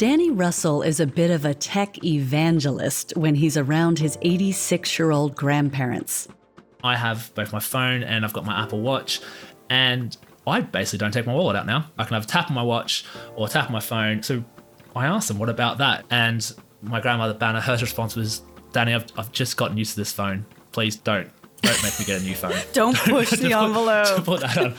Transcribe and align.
Danny 0.00 0.30
Russell 0.30 0.80
is 0.80 0.98
a 0.98 1.06
bit 1.06 1.30
of 1.30 1.44
a 1.44 1.52
tech 1.52 2.02
evangelist 2.02 3.12
when 3.16 3.34
he's 3.34 3.58
around 3.58 3.98
his 3.98 4.16
86 4.22 4.98
year 4.98 5.10
old 5.10 5.36
grandparents. 5.36 6.26
I 6.82 6.96
have 6.96 7.30
both 7.34 7.52
my 7.52 7.60
phone 7.60 8.02
and 8.02 8.24
I've 8.24 8.32
got 8.32 8.46
my 8.46 8.62
Apple 8.62 8.80
Watch, 8.80 9.20
and 9.68 10.16
I 10.46 10.62
basically 10.62 11.00
don't 11.00 11.10
take 11.10 11.26
my 11.26 11.34
wallet 11.34 11.54
out 11.54 11.66
now. 11.66 11.90
I 11.98 12.04
can 12.04 12.14
have 12.14 12.24
a 12.24 12.26
tap 12.26 12.48
on 12.48 12.54
my 12.54 12.62
watch 12.62 13.04
or 13.36 13.46
tap 13.46 13.66
on 13.66 13.72
my 13.72 13.80
phone. 13.80 14.22
So 14.22 14.42
I 14.96 15.04
asked 15.04 15.28
them, 15.28 15.38
what 15.38 15.50
about 15.50 15.76
that? 15.76 16.06
And 16.08 16.50
my 16.80 16.98
grandmother, 17.02 17.34
Banner, 17.34 17.60
her 17.60 17.76
response 17.76 18.16
was, 18.16 18.40
Danny, 18.72 18.94
I've, 18.94 19.04
I've 19.18 19.32
just 19.32 19.58
gotten 19.58 19.76
used 19.76 19.90
to 19.90 19.96
this 20.00 20.12
phone. 20.12 20.46
Please 20.72 20.96
don't. 20.96 21.28
Don't 21.60 21.82
make 21.82 21.98
me 21.98 22.06
get 22.06 22.22
a 22.22 22.24
new 22.24 22.34
phone. 22.34 22.54
don't 22.72 22.96
push 22.96 23.32
the 23.32 23.52
envelope. 23.52 24.24
Put 24.24 24.40
that 24.40 24.56
on. 24.56 24.74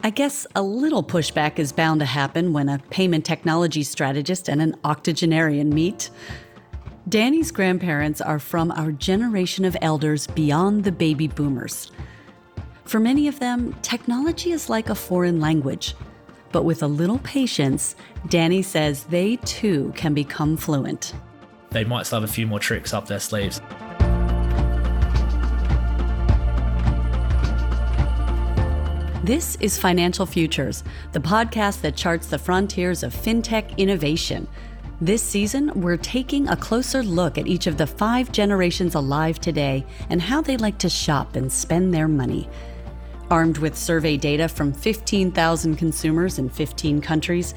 I 0.00 0.10
guess 0.10 0.46
a 0.54 0.62
little 0.62 1.02
pushback 1.02 1.58
is 1.58 1.72
bound 1.72 1.98
to 2.00 2.06
happen 2.06 2.52
when 2.52 2.68
a 2.68 2.78
payment 2.90 3.24
technology 3.24 3.82
strategist 3.82 4.48
and 4.48 4.62
an 4.62 4.76
octogenarian 4.84 5.70
meet. 5.70 6.10
Danny's 7.08 7.50
grandparents 7.50 8.20
are 8.20 8.38
from 8.38 8.70
our 8.70 8.92
generation 8.92 9.64
of 9.64 9.76
elders 9.82 10.28
beyond 10.28 10.84
the 10.84 10.92
baby 10.92 11.26
boomers. 11.26 11.90
For 12.84 13.00
many 13.00 13.26
of 13.26 13.40
them, 13.40 13.74
technology 13.82 14.52
is 14.52 14.70
like 14.70 14.88
a 14.88 14.94
foreign 14.94 15.40
language. 15.40 15.96
But 16.52 16.62
with 16.62 16.82
a 16.84 16.86
little 16.86 17.18
patience, 17.18 17.96
Danny 18.28 18.62
says 18.62 19.04
they 19.04 19.36
too 19.36 19.92
can 19.96 20.14
become 20.14 20.56
fluent. 20.56 21.12
They 21.70 21.84
might 21.84 22.06
still 22.06 22.20
have 22.20 22.30
a 22.30 22.32
few 22.32 22.46
more 22.46 22.60
tricks 22.60 22.94
up 22.94 23.06
their 23.06 23.20
sleeves. 23.20 23.60
This 29.28 29.56
is 29.56 29.76
Financial 29.76 30.24
Futures, 30.24 30.82
the 31.12 31.20
podcast 31.20 31.82
that 31.82 31.94
charts 31.94 32.28
the 32.28 32.38
frontiers 32.38 33.02
of 33.02 33.14
fintech 33.14 33.76
innovation. 33.76 34.48
This 35.02 35.22
season, 35.22 35.70
we're 35.82 35.98
taking 35.98 36.48
a 36.48 36.56
closer 36.56 37.02
look 37.02 37.36
at 37.36 37.46
each 37.46 37.66
of 37.66 37.76
the 37.76 37.86
five 37.86 38.32
generations 38.32 38.94
alive 38.94 39.38
today 39.38 39.84
and 40.08 40.22
how 40.22 40.40
they 40.40 40.56
like 40.56 40.78
to 40.78 40.88
shop 40.88 41.36
and 41.36 41.52
spend 41.52 41.92
their 41.92 42.08
money. 42.08 42.48
Armed 43.30 43.58
with 43.58 43.76
survey 43.76 44.16
data 44.16 44.48
from 44.48 44.72
15,000 44.72 45.76
consumers 45.76 46.38
in 46.38 46.48
15 46.48 47.02
countries, 47.02 47.52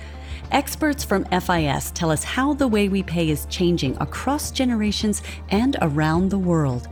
experts 0.51 1.05
from 1.05 1.23
FIS 1.23 1.91
tell 1.91 2.11
us 2.11 2.25
how 2.25 2.53
the 2.53 2.67
way 2.67 2.89
we 2.89 3.01
pay 3.01 3.29
is 3.29 3.45
changing 3.45 3.95
across 4.01 4.51
generations 4.51 5.21
and 5.47 5.77
around 5.81 6.31
the 6.31 6.37
world. 6.37 6.89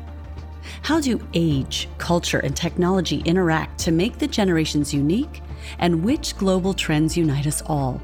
How 0.82 1.00
do 1.00 1.26
age, 1.34 1.88
culture, 1.98 2.40
and 2.40 2.56
technology 2.56 3.22
interact 3.26 3.80
to 3.82 3.92
make 3.92 4.18
the 4.18 4.28
generations 4.28 4.94
unique? 4.94 5.42
And 5.78 6.04
which 6.04 6.38
global 6.38 6.74
trends 6.74 7.18
unite 7.18 7.46
us 7.46 7.62
all? 7.66 8.02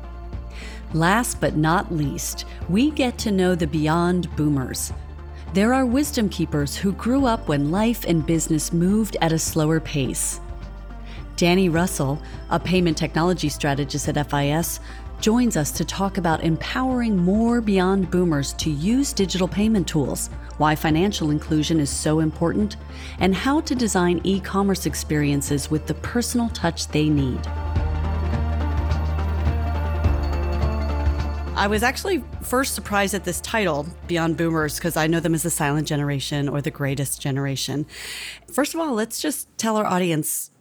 Last 0.93 1.41
but 1.41 1.55
not 1.55 1.93
least, 1.93 2.45
we 2.69 2.91
get 2.91 3.17
to 3.19 3.31
know 3.31 3.55
the 3.55 3.67
beyond 3.67 4.33
boomers. 4.35 4.93
There 5.53 5.73
are 5.73 5.85
wisdom 5.85 6.29
keepers 6.29 6.75
who 6.75 6.91
grew 6.91 7.25
up 7.25 7.47
when 7.47 7.71
life 7.71 8.05
and 8.05 8.25
business 8.25 8.73
moved 8.73 9.17
at 9.21 9.31
a 9.31 9.39
slower 9.39 9.79
pace. 9.79 10.39
Danny 11.37 11.69
Russell, 11.69 12.21
a 12.49 12.59
payment 12.59 12.97
technology 12.97 13.49
strategist 13.49 14.07
at 14.07 14.29
FIS, 14.29 14.79
joins 15.19 15.57
us 15.57 15.71
to 15.71 15.85
talk 15.85 16.17
about 16.17 16.43
empowering 16.43 17.17
more 17.17 17.61
beyond 17.61 18.11
boomers 18.11 18.53
to 18.53 18.69
use 18.69 19.13
digital 19.13 19.47
payment 19.47 19.87
tools, 19.87 20.29
why 20.57 20.75
financial 20.75 21.29
inclusion 21.31 21.79
is 21.79 21.89
so 21.89 22.19
important, 22.19 22.77
and 23.19 23.33
how 23.33 23.61
to 23.61 23.75
design 23.75 24.21
e 24.23 24.39
commerce 24.39 24.85
experiences 24.85 25.71
with 25.71 25.87
the 25.87 25.93
personal 25.95 26.49
touch 26.49 26.87
they 26.87 27.09
need. 27.09 27.45
I 31.57 31.67
was 31.67 31.83
actually 31.83 32.21
first 32.41 32.75
surprised 32.75 33.13
at 33.13 33.23
this 33.23 33.39
title, 33.39 33.87
Beyond 34.07 34.35
Boomers, 34.35 34.75
because 34.75 34.97
I 34.97 35.07
know 35.07 35.21
them 35.21 35.33
as 35.33 35.43
the 35.43 35.49
silent 35.49 35.87
generation 35.87 36.49
or 36.49 36.61
the 36.61 36.69
greatest 36.69 37.21
generation. 37.21 37.85
First 38.51 38.73
of 38.73 38.81
all, 38.81 38.93
let's 38.93 39.21
just 39.21 39.47
tell 39.57 39.77
our 39.77 39.85
audience 39.85 40.51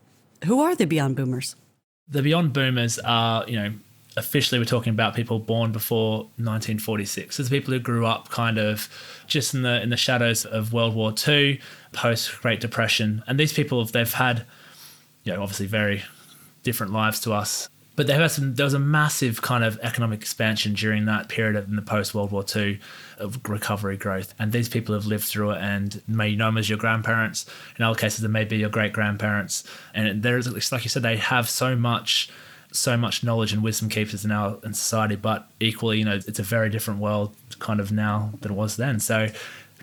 who 0.45 0.61
are 0.61 0.77
the 0.77 0.87
Beyond 0.87 1.17
Boomers? 1.17 1.57
The 2.07 2.23
Beyond 2.23 2.53
Boomers 2.53 2.99
are, 3.01 3.49
you 3.49 3.57
know, 3.57 3.73
officially 4.17 4.59
we're 4.59 4.65
talking 4.65 4.93
about 4.93 5.15
people 5.15 5.39
born 5.39 5.73
before 5.73 6.19
1946. 6.37 7.41
It's 7.41 7.49
people 7.49 7.75
who 7.75 7.81
grew 7.81 8.07
up 8.07 8.29
kind 8.31 8.59
of 8.59 8.89
just 9.27 9.55
in 9.55 9.63
the 9.63 9.83
in 9.83 9.91
the 9.91 9.97
shadows 9.97 10.45
of 10.45 10.73
World 10.73 10.95
War 10.95 11.13
II, 11.27 11.61
post 11.93 12.41
Great 12.41 12.61
Depression, 12.61 13.23
and 13.27 13.39
these 13.39 13.53
people 13.53 13.85
they've 13.85 14.13
had, 14.13 14.45
you 15.25 15.33
know, 15.33 15.43
obviously 15.43 15.67
very 15.67 16.05
different 16.63 16.93
lives 16.93 17.21
to 17.21 17.33
us. 17.33 17.69
But 17.97 18.09
there 18.09 18.21
was, 18.21 18.33
some, 18.33 18.57
there 18.57 18.65
was 18.65 18.75
a 18.75 18.81
massive 18.81 19.41
kind 19.41 19.63
of 19.63 19.79
economic 19.81 20.21
expansion 20.21 20.75
during 20.75 21.05
that 21.05 21.29
period 21.29 21.69
in 21.69 21.77
the 21.77 21.83
post 21.83 22.13
World 22.13 22.33
War 22.33 22.45
II 22.55 22.81
of 23.19 23.39
recovery 23.49 23.97
growth. 23.97 24.35
And 24.37 24.51
these 24.51 24.69
people 24.69 24.97
have 24.97 25.07
lived 25.07 25.23
through 25.23 25.53
it 25.53 25.59
and 25.59 26.03
may 26.09 26.31
you 26.31 26.37
know 26.37 26.47
them 26.47 26.59
as 26.59 26.69
your 26.69 26.79
grandparents. 26.79 27.47
In 27.79 27.85
other 27.85 27.97
cases, 27.97 28.23
they 28.23 28.29
may 28.29 28.45
be 28.45 28.57
your 28.57 28.69
great 28.69 28.93
grandparents. 28.93 29.63
And 29.95 30.25
there 30.25 30.37
is, 30.37 30.73
like 30.73 30.83
you 30.83 30.91
said, 30.91 31.05
they 31.05 31.19
have 31.19 31.49
so 31.49 31.77
much 31.77 32.31
so 32.75 32.97
much 32.97 33.23
knowledge 33.23 33.53
and 33.53 33.63
wisdom 33.63 33.89
keepers 33.89 34.25
in 34.25 34.31
our 34.31 34.59
in 34.65 34.75
society, 34.75 35.17
but 35.17 35.49
equally, 35.61 35.99
you 35.99 36.05
know, 36.05 36.15
it's 36.27 36.39
a 36.39 36.43
very 36.43 36.69
different 36.69 37.01
world 37.01 37.35
kind 37.59 37.81
of 37.81 37.93
now 37.93 38.33
than 38.41 38.53
it 38.53 38.55
was 38.55 38.77
then. 38.77 39.01
So 39.01 39.29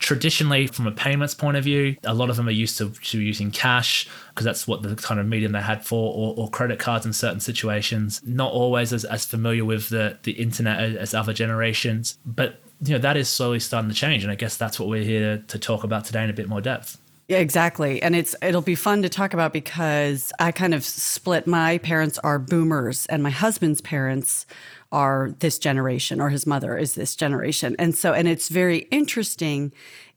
traditionally 0.01 0.65
from 0.65 0.87
a 0.87 0.91
payments 0.91 1.35
point 1.35 1.55
of 1.55 1.63
view 1.63 1.95
a 2.05 2.13
lot 2.13 2.31
of 2.31 2.35
them 2.35 2.47
are 2.47 2.51
used 2.51 2.75
to, 2.75 2.89
to 2.89 3.19
using 3.19 3.51
cash 3.51 4.09
because 4.29 4.43
that's 4.43 4.67
what 4.67 4.81
the 4.81 4.95
kind 4.95 5.19
of 5.19 5.27
medium 5.27 5.51
they 5.51 5.61
had 5.61 5.85
for 5.85 6.11
or, 6.15 6.33
or, 6.37 6.49
credit 6.49 6.79
cards 6.79 7.05
in 7.05 7.13
certain 7.13 7.39
situations 7.39 8.19
not 8.25 8.51
always 8.51 8.91
as, 8.91 9.05
as 9.05 9.27
familiar 9.27 9.63
with 9.63 9.89
the, 9.89 10.17
the 10.23 10.31
internet 10.31 10.79
as 10.95 11.13
other 11.13 11.33
generations 11.33 12.17
but 12.25 12.59
you 12.81 12.93
know 12.93 12.97
that 12.97 13.15
is 13.15 13.29
slowly 13.29 13.59
starting 13.59 13.89
to 13.89 13.95
change 13.95 14.23
and 14.23 14.31
i 14.31 14.35
guess 14.35 14.57
that's 14.57 14.79
what 14.79 14.89
we're 14.89 15.03
here 15.03 15.43
to 15.47 15.59
talk 15.59 15.83
about 15.83 16.03
today 16.03 16.23
in 16.23 16.31
a 16.31 16.33
bit 16.33 16.49
more 16.49 16.61
depth 16.61 16.97
yeah, 17.31 17.37
exactly. 17.37 18.01
And 18.01 18.13
it's 18.13 18.35
it'll 18.41 18.61
be 18.61 18.75
fun 18.75 19.03
to 19.03 19.07
talk 19.07 19.33
about 19.33 19.53
because 19.53 20.33
I 20.37 20.51
kind 20.51 20.73
of 20.73 20.83
split 20.83 21.47
my 21.47 21.77
parents 21.77 22.19
are 22.19 22.37
boomers 22.37 23.05
and 23.05 23.23
my 23.23 23.29
husband's 23.29 23.79
parents 23.79 24.45
are 24.91 25.33
this 25.39 25.57
generation 25.57 26.19
or 26.19 26.29
his 26.29 26.45
mother 26.45 26.77
is 26.77 26.95
this 26.95 27.15
generation. 27.15 27.77
And 27.79 27.95
so 27.95 28.11
and 28.11 28.27
it's 28.27 28.49
very 28.49 28.79
interesting 28.91 29.71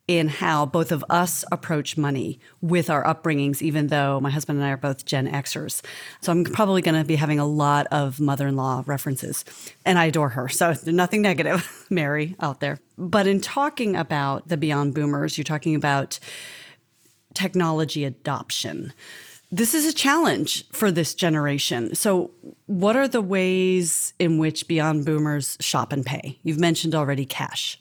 in 0.08 0.26
how 0.26 0.66
both 0.66 0.90
of 0.90 1.04
us 1.08 1.44
approach 1.52 1.96
money 1.96 2.40
with 2.60 2.90
our 2.90 3.04
upbringings, 3.04 3.62
even 3.62 3.86
though 3.86 4.20
my 4.20 4.30
husband 4.30 4.58
and 4.58 4.66
I 4.66 4.70
are 4.70 4.76
both 4.76 5.04
Gen 5.04 5.30
Xers. 5.30 5.82
So 6.20 6.32
I'm 6.32 6.42
probably 6.42 6.82
going 6.82 7.00
to 7.00 7.06
be 7.06 7.14
having 7.14 7.38
a 7.38 7.46
lot 7.46 7.86
of 7.92 8.18
mother 8.18 8.48
in 8.48 8.56
law 8.56 8.82
references. 8.86 9.44
And 9.86 10.00
I 10.00 10.06
adore 10.06 10.30
her. 10.30 10.48
So 10.48 10.74
nothing 10.86 11.22
negative, 11.22 11.86
Mary, 11.90 12.34
out 12.40 12.58
there. 12.58 12.80
But 12.98 13.28
in 13.28 13.40
talking 13.40 13.94
about 13.94 14.48
the 14.48 14.56
Beyond 14.56 14.94
Boomers, 14.94 15.38
you're 15.38 15.44
talking 15.44 15.76
about 15.76 16.18
technology 17.34 18.04
adoption. 18.04 18.92
This 19.52 19.74
is 19.74 19.86
a 19.86 19.92
challenge 19.92 20.66
for 20.70 20.90
this 20.90 21.14
generation. 21.14 21.94
So, 21.94 22.30
what 22.66 22.96
are 22.96 23.06
the 23.06 23.22
ways 23.22 24.12
in 24.18 24.38
which 24.38 24.66
Beyond 24.66 25.04
Boomers 25.04 25.56
shop 25.60 25.92
and 25.92 26.04
pay? 26.04 26.38
You've 26.42 26.58
mentioned 26.58 26.94
already 26.94 27.24
cash. 27.24 27.78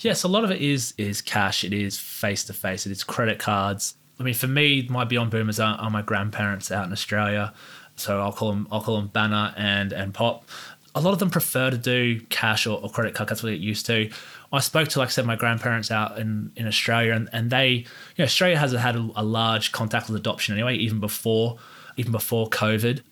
Yes, 0.00 0.22
a 0.22 0.28
lot 0.28 0.44
of 0.44 0.50
it 0.50 0.60
is 0.60 0.94
is 0.96 1.20
cash. 1.20 1.64
It 1.64 1.72
is 1.72 1.98
face 1.98 2.44
to 2.44 2.52
face. 2.52 2.86
It 2.86 2.92
is 2.92 3.04
credit 3.04 3.38
cards. 3.38 3.94
I 4.18 4.22
mean, 4.22 4.34
for 4.34 4.46
me, 4.46 4.86
my 4.88 5.04
Beyond 5.04 5.30
Boomers 5.30 5.60
are, 5.60 5.76
are 5.76 5.90
my 5.90 6.02
grandparents 6.02 6.70
out 6.70 6.86
in 6.86 6.92
Australia. 6.92 7.52
So 7.96 8.20
I'll 8.20 8.32
call 8.32 8.50
them 8.50 8.68
I'll 8.70 8.82
call 8.82 8.96
them 8.96 9.08
Banner 9.08 9.54
and 9.56 9.92
and 9.92 10.14
Pop. 10.14 10.48
A 10.96 11.00
lot 11.00 11.12
of 11.12 11.20
them 11.20 11.30
prefer 11.30 11.70
to 11.70 11.78
do 11.78 12.20
cash 12.22 12.66
or, 12.66 12.80
or 12.82 12.90
credit 12.90 13.14
card. 13.14 13.28
That's 13.28 13.42
what 13.42 13.50
they 13.50 13.56
get 13.56 13.62
used 13.62 13.86
to. 13.86 14.10
I 14.52 14.60
spoke 14.60 14.88
to, 14.88 14.98
like 14.98 15.08
I 15.08 15.10
said, 15.10 15.26
my 15.26 15.36
grandparents 15.36 15.90
out 15.90 16.18
in, 16.18 16.50
in 16.56 16.66
Australia, 16.66 17.12
and, 17.12 17.28
and 17.32 17.50
they, 17.50 17.68
you 17.70 17.84
know, 18.18 18.24
Australia 18.24 18.58
has 18.58 18.72
had 18.72 18.96
a, 18.96 19.08
a 19.14 19.22
large 19.22 19.72
contactless 19.72 20.16
adoption 20.16 20.54
anyway, 20.54 20.74
even 20.76 20.98
before 20.98 21.58
even 21.96 22.12
before 22.12 22.48
COVID. 22.48 23.02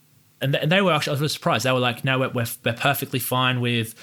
And, 0.41 0.53
th- 0.53 0.62
and 0.62 0.73
they 0.73 0.82
were 0.82 0.93
actually, 0.93 1.17
I 1.17 1.20
was 1.20 1.32
surprised. 1.32 1.64
They 1.64 1.73
were 1.73 1.79
like, 1.79 2.05
no, 2.05 2.19
we're, 2.19 2.29
we're, 2.31 2.47
we're 2.64 2.75
perfectly 2.75 3.19
fine 3.19 3.61
with 3.61 3.94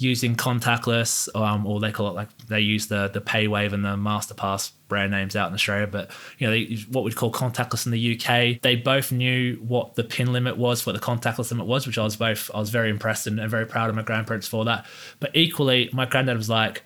using 0.00 0.36
contactless, 0.36 1.28
um, 1.34 1.66
or 1.66 1.80
they 1.80 1.90
call 1.90 2.08
it 2.08 2.14
like 2.14 2.28
they 2.46 2.60
use 2.60 2.86
the 2.86 3.08
the 3.08 3.20
PayWave 3.20 3.72
and 3.72 3.84
the 3.84 3.96
MasterPass 3.96 4.70
brand 4.86 5.10
names 5.10 5.34
out 5.36 5.48
in 5.48 5.54
Australia, 5.54 5.88
but 5.88 6.10
you 6.38 6.46
know 6.46 6.52
they, 6.52 6.76
what 6.90 7.04
we'd 7.04 7.16
call 7.16 7.32
contactless 7.32 7.84
in 7.84 7.92
the 7.92 8.14
UK. 8.14 8.62
They 8.62 8.76
both 8.76 9.10
knew 9.10 9.56
what 9.56 9.96
the 9.96 10.04
pin 10.04 10.32
limit 10.32 10.56
was, 10.56 10.86
what 10.86 10.92
the 10.92 11.00
contactless 11.00 11.50
limit 11.50 11.66
was, 11.66 11.86
which 11.86 11.98
I 11.98 12.04
was 12.04 12.16
both 12.16 12.50
I 12.54 12.60
was 12.60 12.70
very 12.70 12.90
impressed 12.90 13.26
and, 13.26 13.40
and 13.40 13.50
very 13.50 13.66
proud 13.66 13.90
of 13.90 13.96
my 13.96 14.02
grandparents 14.02 14.46
for 14.46 14.64
that. 14.64 14.86
But 15.18 15.32
equally, 15.34 15.90
my 15.92 16.06
granddad 16.06 16.36
was 16.36 16.48
like, 16.48 16.84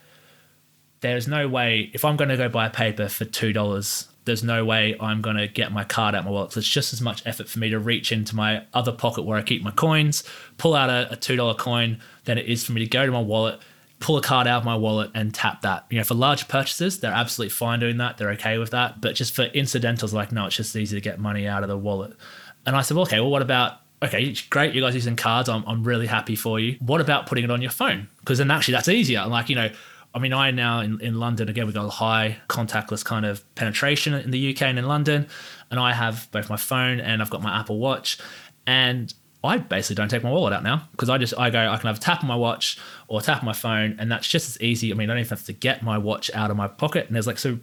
"There's 1.01 1.29
no 1.29 1.47
way 1.49 1.91
if 1.93 2.05
I'm 2.07 2.17
going 2.17 2.31
to 2.31 2.37
go 2.39 2.49
buy 2.49 2.67
a 2.67 2.71
paper 2.71 3.09
for 3.09 3.27
two 3.27 3.53
dollars." 3.53 4.09
There's 4.25 4.43
no 4.43 4.65
way 4.65 4.97
I'm 5.01 5.21
going 5.21 5.37
to 5.37 5.49
get 5.49 5.73
my 5.73 5.85
card 5.85 6.15
out 6.15 6.21
of 6.21 6.25
my 6.27 6.31
wallet. 6.31 6.53
So 6.53 6.59
it's 6.59 6.69
just 6.69 6.93
as 6.93 7.01
much 7.01 7.27
effort 7.27 7.49
for 7.49 7.59
me 7.59 7.71
to 7.71 7.79
reach 7.79 8.13
into 8.13 8.37
my 8.37 8.65
other 8.73 8.93
pocket 8.93 9.23
where 9.23 9.39
I 9.39 9.43
keep 9.43 9.63
my 9.63 9.71
coins, 9.71 10.25
pull 10.59 10.75
out 10.75 10.91
a, 10.91 11.13
a 11.13 11.17
$2 11.17 11.59
coin, 11.59 12.01
than 12.25 12.39
it 12.39 12.47
is 12.47 12.65
for 12.65 12.73
me 12.73 12.81
to 12.81 12.87
go 12.87 13.05
to 13.05 13.13
my 13.13 13.21
wallet, 13.21 13.61
pull 13.99 14.17
a 14.17 14.23
card 14.23 14.47
out 14.47 14.59
of 14.59 14.65
my 14.65 14.77
wallet 14.77 15.11
and 15.15 15.35
tap 15.35 15.63
that. 15.63 15.87
You 15.91 15.99
know, 15.99 16.05
for 16.05 16.15
large 16.15 16.49
purchases, 16.49 17.01
they're 17.01 17.13
absolutely 17.13 17.51
fine 17.51 17.81
doing 17.81 17.99
that. 17.99 18.19
They're 18.19 18.31
okay 18.31 18.59
with 18.59 18.71
that. 18.71 19.01
But 19.01 19.15
just 19.15 19.35
for 19.35 19.43
incidentals, 19.43 20.13
like, 20.15 20.33
no, 20.33 20.47
it's 20.47 20.57
just 20.57 20.77
easy 20.77 20.97
to 20.97 21.01
get 21.01 21.19
money 21.19 21.47
out 21.47 21.63
of 21.63 21.69
the 21.69 21.79
wallet. 21.79 22.13
And 22.65 22.77
I 22.77 22.83
said, 22.83 22.97
well, 22.97 23.07
okay, 23.07 23.21
well, 23.21 23.31
what 23.31 23.43
about 23.43 23.79
okay, 24.03 24.35
great, 24.51 24.75
you 24.75 24.81
guys 24.83 24.95
using 24.95 25.17
cards. 25.17 25.49
I'm, 25.49 25.65
I'm 25.67 25.85
really 25.85 26.07
happy 26.07 26.35
for 26.35 26.59
you. 26.59 26.77
What 26.81 27.01
about 27.01 27.27
putting 27.27 27.45
it 27.45 27.51
on 27.51 27.63
your 27.63 27.71
phone? 27.71 28.09
Because 28.19 28.39
then 28.39 28.51
actually 28.51 28.73
that's 28.73 28.89
easier. 28.89 29.25
Like, 29.27 29.49
you 29.49 29.55
know, 29.55 29.71
I 30.15 30.19
mean, 30.19 30.33
I 30.33 30.51
now 30.51 30.81
in, 30.81 31.01
in 31.01 31.19
London, 31.19 31.49
again, 31.49 31.65
we've 31.67 31.75
got 31.75 31.87
a 31.87 31.91
high 31.91 32.39
contactless 32.49 33.05
kind 33.05 33.25
of 33.25 33.43
penetration 33.55 34.15
in 34.15 34.31
the 34.31 34.53
UK 34.53 34.63
and 34.63 34.79
in 34.79 34.87
London. 34.87 35.27
And 35.71 35.81
I 35.81 35.93
have 35.93 36.29
both 36.33 36.51
my 36.51 36.57
phone 36.57 37.01
and 37.01 37.23
I've 37.23 37.31
got 37.31 37.43
my 37.43 37.59
Apple 37.59 37.79
Watch. 37.79 38.19
And 38.67 39.13
I 39.45 39.59
basically 39.59 39.97
don't 39.97 40.09
take 40.09 40.23
my 40.23 40.31
wallet 40.31 40.53
out 40.53 40.63
now 40.63 40.89
because 40.93 41.09
I 41.09 41.19
just 41.19 41.37
I 41.37 41.51
go 41.51 41.59
I 41.59 41.77
can 41.77 41.89
have 41.89 41.97
a 41.97 42.01
tap 42.01 42.23
on 42.23 42.29
my 42.29 42.37
watch 42.37 42.79
or 43.09 43.21
tap 43.21 43.41
on 43.41 43.47
my 43.47 43.53
phone 43.53 43.97
and 43.99 44.11
that's 44.11 44.29
just 44.29 44.49
as 44.49 44.61
easy. 44.61 44.93
I 44.93 44.95
mean 44.95 45.11
I 45.11 45.15
don't 45.15 45.21
even 45.21 45.31
have 45.31 45.47
to 45.47 45.53
get 45.53 45.83
my 45.83 45.99
watch 45.99 46.31
out 46.33 46.51
of 46.51 46.57
my 46.57 46.69
pocket. 46.69 47.07
And 47.07 47.17
there's 47.17 47.27
like 47.27 47.39
so 47.39 47.59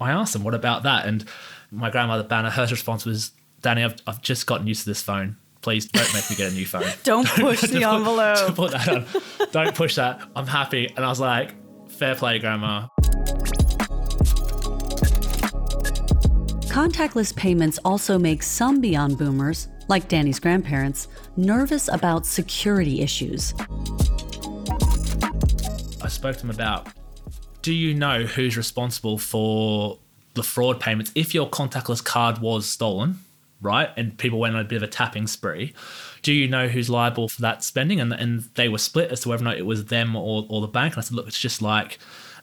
I 0.00 0.10
asked 0.10 0.34
them 0.34 0.44
what 0.44 0.54
about 0.54 0.82
that 0.82 1.06
and 1.06 1.24
my 1.70 1.88
grandmother 1.88 2.24
Banner 2.24 2.50
her 2.50 2.66
response 2.66 3.06
was 3.06 3.32
Danny 3.62 3.82
I've, 3.82 3.96
I've 4.06 4.20
just 4.20 4.46
gotten 4.46 4.66
used 4.66 4.82
to 4.82 4.90
this 4.90 5.00
phone. 5.00 5.36
Please 5.62 5.86
don't 5.86 6.12
make 6.12 6.28
me 6.28 6.36
get 6.36 6.52
a 6.52 6.54
new 6.54 6.66
phone. 6.66 6.82
don't 7.04 7.26
push 7.26 7.62
the 7.62 7.82
envelope. 7.82 8.36
Don't 8.36 8.54
put 8.54 8.72
that 8.72 8.88
on. 8.88 9.06
don't 9.52 9.74
push 9.74 9.94
that. 9.94 10.20
I'm 10.36 10.46
happy. 10.46 10.92
And 10.96 11.04
I 11.04 11.08
was 11.08 11.20
like, 11.20 11.54
fair 12.02 12.16
play, 12.16 12.36
grandma. 12.40 12.88
Contactless 16.66 17.36
payments 17.36 17.78
also 17.84 18.18
make 18.18 18.42
some 18.42 18.80
Beyond 18.80 19.18
Boomers, 19.18 19.68
like 19.86 20.08
Danny's 20.08 20.40
grandparents, 20.40 21.06
nervous 21.36 21.86
about 21.86 22.26
security 22.26 23.02
issues. 23.02 23.54
I 26.02 26.08
spoke 26.08 26.34
to 26.38 26.42
them 26.42 26.50
about 26.50 26.88
do 27.60 27.72
you 27.72 27.94
know 27.94 28.24
who's 28.24 28.56
responsible 28.56 29.16
for 29.16 30.00
the 30.34 30.42
fraud 30.42 30.80
payments 30.80 31.12
if 31.14 31.32
your 31.32 31.48
contactless 31.48 32.02
card 32.02 32.38
was 32.38 32.66
stolen, 32.66 33.20
right? 33.60 33.90
And 33.96 34.18
people 34.18 34.40
went 34.40 34.56
on 34.56 34.62
a 34.62 34.64
bit 34.64 34.78
of 34.78 34.82
a 34.82 34.88
tapping 34.88 35.28
spree. 35.28 35.72
Do 36.22 36.32
you 36.32 36.48
know 36.48 36.68
who's 36.68 36.88
liable 36.88 37.28
for 37.28 37.42
that 37.42 37.64
spending? 37.64 38.00
And, 38.00 38.12
and 38.12 38.42
they 38.54 38.68
were 38.68 38.78
split 38.78 39.10
as 39.10 39.20
to 39.20 39.28
whether 39.28 39.42
or 39.42 39.44
not 39.44 39.58
it 39.58 39.66
was 39.66 39.86
them 39.86 40.14
or, 40.16 40.46
or 40.48 40.60
the 40.60 40.68
bank. 40.68 40.94
And 40.94 41.02
I 41.02 41.04
said, 41.04 41.16
look, 41.16 41.26
it's 41.26 41.38
just 41.38 41.60
like 41.60 41.98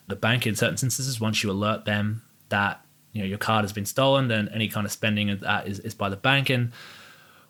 the 0.08 0.16
bank 0.16 0.46
in 0.46 0.56
certain 0.56 0.74
instances, 0.74 1.22
once 1.22 1.44
you 1.44 1.52
alert 1.52 1.86
them 1.86 2.24
that 2.50 2.84
you 3.14 3.22
know 3.22 3.28
your 3.28 3.38
card 3.38 3.64
has 3.64 3.72
been 3.72 3.86
stolen, 3.86 4.28
then 4.28 4.50
any 4.54 4.68
kind 4.68 4.86
of 4.86 4.92
spending 4.92 5.30
of 5.30 5.40
that 5.42 5.68
is, 5.68 5.80
is 5.80 5.94
by 5.94 6.10
the 6.10 6.18
bank. 6.18 6.50
And 6.50 6.72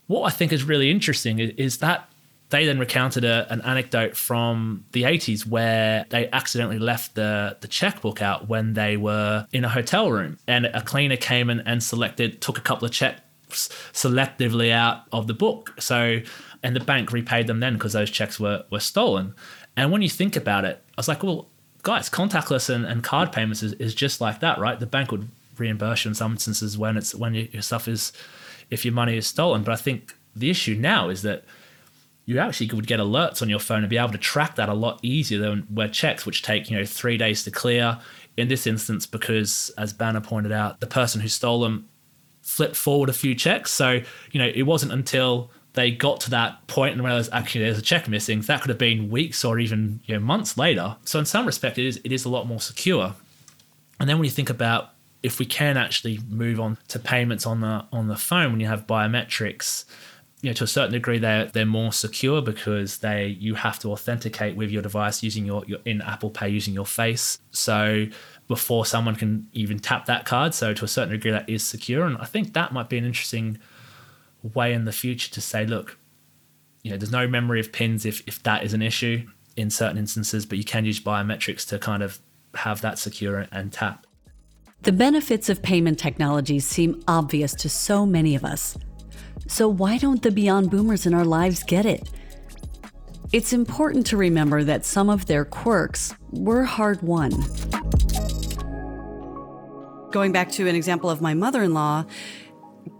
what 0.07 0.23
I 0.23 0.29
think 0.29 0.51
is 0.51 0.63
really 0.63 0.91
interesting 0.91 1.39
is, 1.39 1.51
is 1.57 1.77
that 1.79 2.09
they 2.49 2.65
then 2.65 2.79
recounted 2.79 3.23
a, 3.23 3.51
an 3.51 3.61
anecdote 3.61 4.15
from 4.15 4.83
the 4.91 5.03
80s 5.03 5.45
where 5.45 6.05
they 6.09 6.29
accidentally 6.31 6.79
left 6.79 7.15
the, 7.15 7.57
the 7.61 7.67
checkbook 7.67 8.21
out 8.21 8.49
when 8.49 8.73
they 8.73 8.97
were 8.97 9.45
in 9.51 9.63
a 9.63 9.69
hotel 9.69 10.11
room 10.11 10.37
and 10.47 10.65
a 10.65 10.81
cleaner 10.81 11.15
came 11.15 11.49
in 11.49 11.61
and 11.61 11.83
selected 11.83 12.41
took 12.41 12.57
a 12.57 12.61
couple 12.61 12.85
of 12.85 12.91
checks 12.91 13.21
selectively 13.49 14.71
out 14.71 15.03
of 15.11 15.27
the 15.27 15.33
book 15.33 15.73
so 15.79 16.19
and 16.63 16.75
the 16.75 16.79
bank 16.79 17.11
repaid 17.11 17.47
them 17.47 17.59
then 17.59 17.73
because 17.73 17.93
those 17.93 18.11
checks 18.11 18.39
were, 18.39 18.63
were 18.71 18.79
stolen 18.79 19.33
and 19.75 19.91
when 19.91 20.01
you 20.01 20.09
think 20.09 20.35
about 20.35 20.65
it 20.65 20.83
i 20.89 20.93
was 20.97 21.07
like 21.07 21.23
well 21.23 21.47
guys 21.81 22.09
contactless 22.09 22.69
and, 22.73 22.85
and 22.85 23.03
card 23.03 23.31
payments 23.31 23.63
is, 23.63 23.73
is 23.73 23.95
just 23.95 24.21
like 24.21 24.39
that 24.39 24.59
right 24.59 24.79
the 24.79 24.85
bank 24.85 25.11
would 25.11 25.27
reimburse 25.59 26.05
you 26.05 26.09
in 26.09 26.15
some 26.15 26.31
instances 26.31 26.77
when 26.77 26.97
it's 26.97 27.13
when 27.13 27.33
your 27.33 27.61
stuff 27.61 27.87
is 27.87 28.13
if 28.69 28.85
your 28.85 28.93
money 28.93 29.17
is 29.17 29.27
stolen. 29.27 29.63
But 29.63 29.73
I 29.73 29.77
think 29.77 30.15
the 30.35 30.49
issue 30.49 30.75
now 30.75 31.09
is 31.09 31.21
that 31.23 31.43
you 32.25 32.39
actually 32.39 32.69
would 32.73 32.87
get 32.87 32.99
alerts 32.99 33.41
on 33.41 33.49
your 33.49 33.59
phone 33.59 33.79
and 33.79 33.89
be 33.89 33.97
able 33.97 34.11
to 34.11 34.17
track 34.17 34.55
that 34.55 34.69
a 34.69 34.73
lot 34.73 34.99
easier 35.01 35.39
than 35.39 35.63
where 35.63 35.87
checks, 35.87 36.25
which 36.25 36.43
take 36.43 36.69
you 36.69 36.77
know 36.77 36.85
three 36.85 37.17
days 37.17 37.43
to 37.43 37.51
clear. 37.51 37.99
In 38.37 38.47
this 38.47 38.65
instance, 38.65 39.05
because 39.05 39.69
as 39.77 39.91
Banner 39.91 40.21
pointed 40.21 40.53
out, 40.53 40.79
the 40.79 40.87
person 40.87 41.19
who 41.19 41.27
stole 41.27 41.59
them 41.59 41.89
flipped 42.49 42.75
forward 42.75 43.09
a 43.09 43.13
few 43.13 43.35
checks. 43.35 43.71
So 43.71 44.01
you 44.31 44.39
know 44.39 44.51
it 44.53 44.63
wasn't 44.63 44.91
until 44.91 45.51
they 45.73 45.91
got 45.91 46.19
to 46.21 46.31
that 46.31 46.65
point 46.67 46.93
and 46.93 47.03
realized 47.03 47.29
actually 47.31 47.63
there's 47.63 47.77
a 47.77 47.83
check 47.83 48.07
missing. 48.07 48.41
That 48.41 48.61
could 48.61 48.69
have 48.69 48.79
been 48.79 49.09
weeks 49.09 49.45
or 49.45 49.59
even 49.59 50.01
you 50.05 50.15
know, 50.15 50.19
months 50.19 50.57
later. 50.57 50.97
So 51.05 51.19
in 51.19 51.25
some 51.25 51.45
respect, 51.45 51.77
it 51.77 51.85
is 51.85 52.01
it 52.03 52.11
is 52.11 52.25
a 52.25 52.29
lot 52.29 52.47
more 52.47 52.59
secure. 52.59 53.15
And 53.99 54.09
then 54.09 54.17
when 54.17 54.25
you 54.25 54.31
think 54.31 54.49
about 54.49 54.89
if 55.21 55.37
we 55.37 55.45
can 55.45 55.77
actually 55.77 56.19
move 56.29 56.59
on 56.59 56.77
to 56.87 56.97
payments 56.97 57.45
on 57.45 57.61
the 57.61 57.85
on 57.91 58.07
the 58.07 58.15
phone 58.15 58.51
when 58.51 58.59
you 58.59 58.67
have 58.67 58.87
biometrics 58.87 59.85
you 60.41 60.49
know 60.49 60.53
to 60.53 60.63
a 60.63 60.67
certain 60.67 60.93
degree 60.93 61.17
they're 61.17 61.47
they're 61.47 61.65
more 61.65 61.91
secure 61.91 62.41
because 62.41 62.99
they 62.99 63.27
you 63.27 63.55
have 63.55 63.77
to 63.77 63.91
authenticate 63.91 64.55
with 64.55 64.71
your 64.71 64.81
device 64.81 65.21
using 65.21 65.45
your, 65.45 65.63
your 65.67 65.79
in 65.83 66.01
Apple 66.01 66.29
Pay 66.29 66.47
using 66.47 66.73
your 66.73 66.85
face 66.85 67.37
so 67.51 68.05
before 68.49 68.85
someone 68.85 69.15
can 69.15 69.47
even 69.53 69.79
tap 69.79 70.05
that 70.07 70.25
card 70.25 70.53
so 70.53 70.73
to 70.73 70.83
a 70.83 70.87
certain 70.89 71.13
degree 71.13 71.31
that 71.31 71.49
is 71.49 71.65
secure 71.65 72.05
and 72.05 72.17
I 72.17 72.25
think 72.25 72.53
that 72.53 72.73
might 72.73 72.89
be 72.89 72.97
an 72.97 73.05
interesting 73.05 73.57
way 74.41 74.73
in 74.73 74.83
the 74.83 74.91
future 74.91 75.31
to 75.31 75.39
say 75.39 75.65
look 75.65 75.97
you 76.83 76.91
know 76.91 76.97
there's 76.97 77.11
no 77.11 77.29
memory 77.29 77.61
of 77.61 77.71
pins 77.71 78.05
if 78.05 78.21
if 78.27 78.43
that 78.43 78.65
is 78.65 78.73
an 78.73 78.81
issue 78.81 79.25
in 79.55 79.69
certain 79.69 79.97
instances 79.97 80.45
but 80.45 80.57
you 80.57 80.65
can 80.65 80.83
use 80.83 80.99
biometrics 80.99 81.65
to 81.69 81.79
kind 81.79 82.03
of 82.03 82.19
have 82.55 82.81
that 82.81 82.99
secure 82.99 83.47
and 83.53 83.71
tap 83.71 84.05
the 84.81 84.91
benefits 84.93 85.49
of 85.49 85.61
payment 85.61 85.99
technologies 85.99 86.65
seem 86.65 87.03
obvious 87.05 87.53
to 87.55 87.69
so 87.69 88.05
many 88.05 88.33
of 88.33 88.45
us. 88.45 88.77
So, 89.45 89.67
why 89.67 89.97
don't 89.97 90.21
the 90.21 90.31
Beyond 90.31 90.71
Boomers 90.71 91.05
in 91.05 91.13
our 91.13 91.25
lives 91.25 91.63
get 91.63 91.85
it? 91.85 92.09
It's 93.33 93.51
important 93.51 94.05
to 94.07 94.17
remember 94.17 94.63
that 94.63 94.85
some 94.85 95.09
of 95.09 95.25
their 95.25 95.43
quirks 95.43 96.13
were 96.31 96.63
hard 96.63 97.01
won. 97.01 97.31
Going 100.11 100.31
back 100.31 100.51
to 100.53 100.67
an 100.67 100.75
example 100.75 101.09
of 101.09 101.21
my 101.21 101.33
mother 101.33 101.63
in 101.63 101.73
law, 101.73 102.05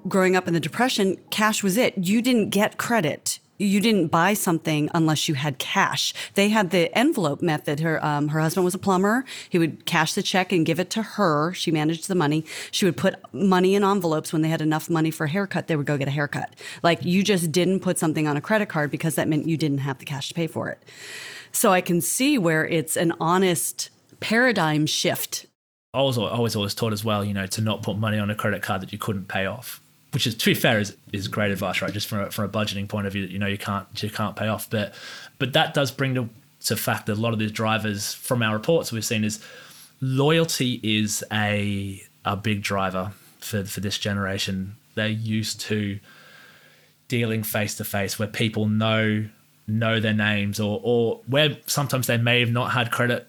growing 0.08 0.36
up 0.36 0.48
in 0.48 0.54
the 0.54 0.60
Depression, 0.60 1.18
cash 1.32 1.64
was 1.64 1.78
it. 1.78 1.98
You 1.98 2.22
didn't 2.22 2.50
get 2.50 2.78
credit 2.78 3.40
you 3.60 3.82
didn't 3.82 4.08
buy 4.08 4.34
something 4.34 4.90
unless 4.94 5.28
you 5.28 5.36
had 5.36 5.60
cash. 5.60 6.14
They 6.36 6.50
had 6.50 6.72
the 6.72 6.98
envelope 6.98 7.42
method. 7.42 7.82
Her 7.82 8.04
um, 8.04 8.30
her 8.30 8.40
husband 8.40 8.64
was 8.64 8.74
a 8.74 8.80
plumber. 8.80 9.26
He 9.50 9.60
would 9.60 9.86
cash 9.86 10.14
the 10.14 10.24
check 10.24 10.52
and 10.52 10.66
give 10.66 10.80
it 10.80 10.90
to 10.92 11.04
her. 11.04 11.54
She 11.54 11.70
managed 11.70 12.08
the 12.08 12.16
money. 12.16 12.46
She 12.72 12.86
would 12.86 12.96
put 12.96 13.16
money 13.34 13.76
in 13.76 13.84
envelopes 13.84 14.32
when 14.32 14.42
they 14.42 14.48
had 14.48 14.62
enough 14.62 14.90
money 14.90 15.12
for 15.12 15.26
a 15.26 15.30
haircut. 15.30 15.68
They 15.68 15.76
would 15.76 15.86
go 15.86 15.98
get 15.98 16.08
a 16.08 16.12
haircut. 16.12 16.56
Like 16.82 17.04
you 17.04 17.22
just 17.22 17.52
didn't 17.52 17.82
put 17.82 18.00
something 18.00 18.28
on 18.28 18.38
a 18.38 18.42
credit 18.42 18.70
card 18.70 18.92
because 18.92 19.16
that 19.16 19.28
meant 19.28 19.48
you 19.48 19.58
didn't 19.58 19.80
have 19.80 20.00
the 20.00 20.06
cash 20.06 20.30
to 20.30 20.34
pay 20.34 20.48
for 20.48 20.70
it. 20.70 20.82
So 21.52 21.74
I 21.74 21.82
can 21.82 22.00
see 22.00 22.38
where 22.38 22.66
it's 22.66 22.96
an 22.96 23.14
honest 23.20 23.90
paradigm 24.22 24.86
shift. 24.86 25.48
I 25.94 26.02
was 26.02 26.18
always 26.18 26.56
always 26.56 26.76
taught 26.76 26.94
as 26.94 27.04
well, 27.04 27.24
you 27.26 27.34
know, 27.34 27.48
to 27.48 27.62
not 27.62 27.84
put 27.84 27.98
money 27.98 28.20
on 28.20 28.30
a 28.30 28.36
credit 28.36 28.62
card 28.62 28.82
that 28.82 28.92
you 28.92 29.00
couldn't 29.00 29.28
pay 29.28 29.46
off 29.46 29.82
which 30.12 30.26
is 30.26 30.36
to 30.36 30.46
be 30.46 30.54
fair 30.54 30.80
is, 30.80 30.96
is 31.14 31.28
great 31.28 31.52
advice, 31.52 31.82
right? 31.82 31.94
Just 31.94 32.08
from 32.08 32.22
a, 32.22 32.32
from 32.32 32.46
a 32.46 32.50
budgeting 32.50 32.88
point 32.88 33.08
of 33.08 33.14
view, 33.14 33.24
that 33.24 33.32
you 33.32 33.40
know 33.40 33.48
you 33.48 33.58
can't 33.58 33.88
you 34.02 34.10
can't 34.10 34.36
pay 34.36 34.48
off, 34.48 34.70
but 34.70 34.94
but 35.38 35.54
that 35.54 35.74
does 35.74 35.92
bring 35.92 36.16
to, 36.16 36.30
to 36.66 36.76
fact 36.76 37.06
that 37.06 37.14
a 37.14 37.22
lot 37.22 37.34
of 37.34 37.40
these 37.40 37.52
drivers 37.52 38.14
from 38.14 38.42
our 38.42 38.54
reports 38.54 38.92
we've 38.92 39.06
seen 39.06 39.24
is 39.24 39.44
loyalty 40.02 40.80
is 40.84 41.24
a 41.32 42.04
a 42.26 42.36
big 42.36 42.62
driver 42.62 43.12
for 43.40 43.64
for 43.64 43.82
this 43.82 43.98
generation. 43.98 44.76
They're 44.96 45.08
used 45.08 45.62
to 45.62 46.00
dealing 47.08 47.44
face 47.44 47.76
to 47.76 47.84
face 47.84 48.18
where 48.18 48.28
people 48.28 48.68
know 48.68 49.28
know 49.68 50.00
their 50.00 50.14
names 50.14 50.60
or 50.60 50.82
or 50.84 51.22
where 51.28 51.58
sometimes 51.68 52.08
they 52.08 52.18
may 52.18 52.40
have 52.40 52.52
not 52.52 52.72
had 52.72 52.92
credit 52.92 53.28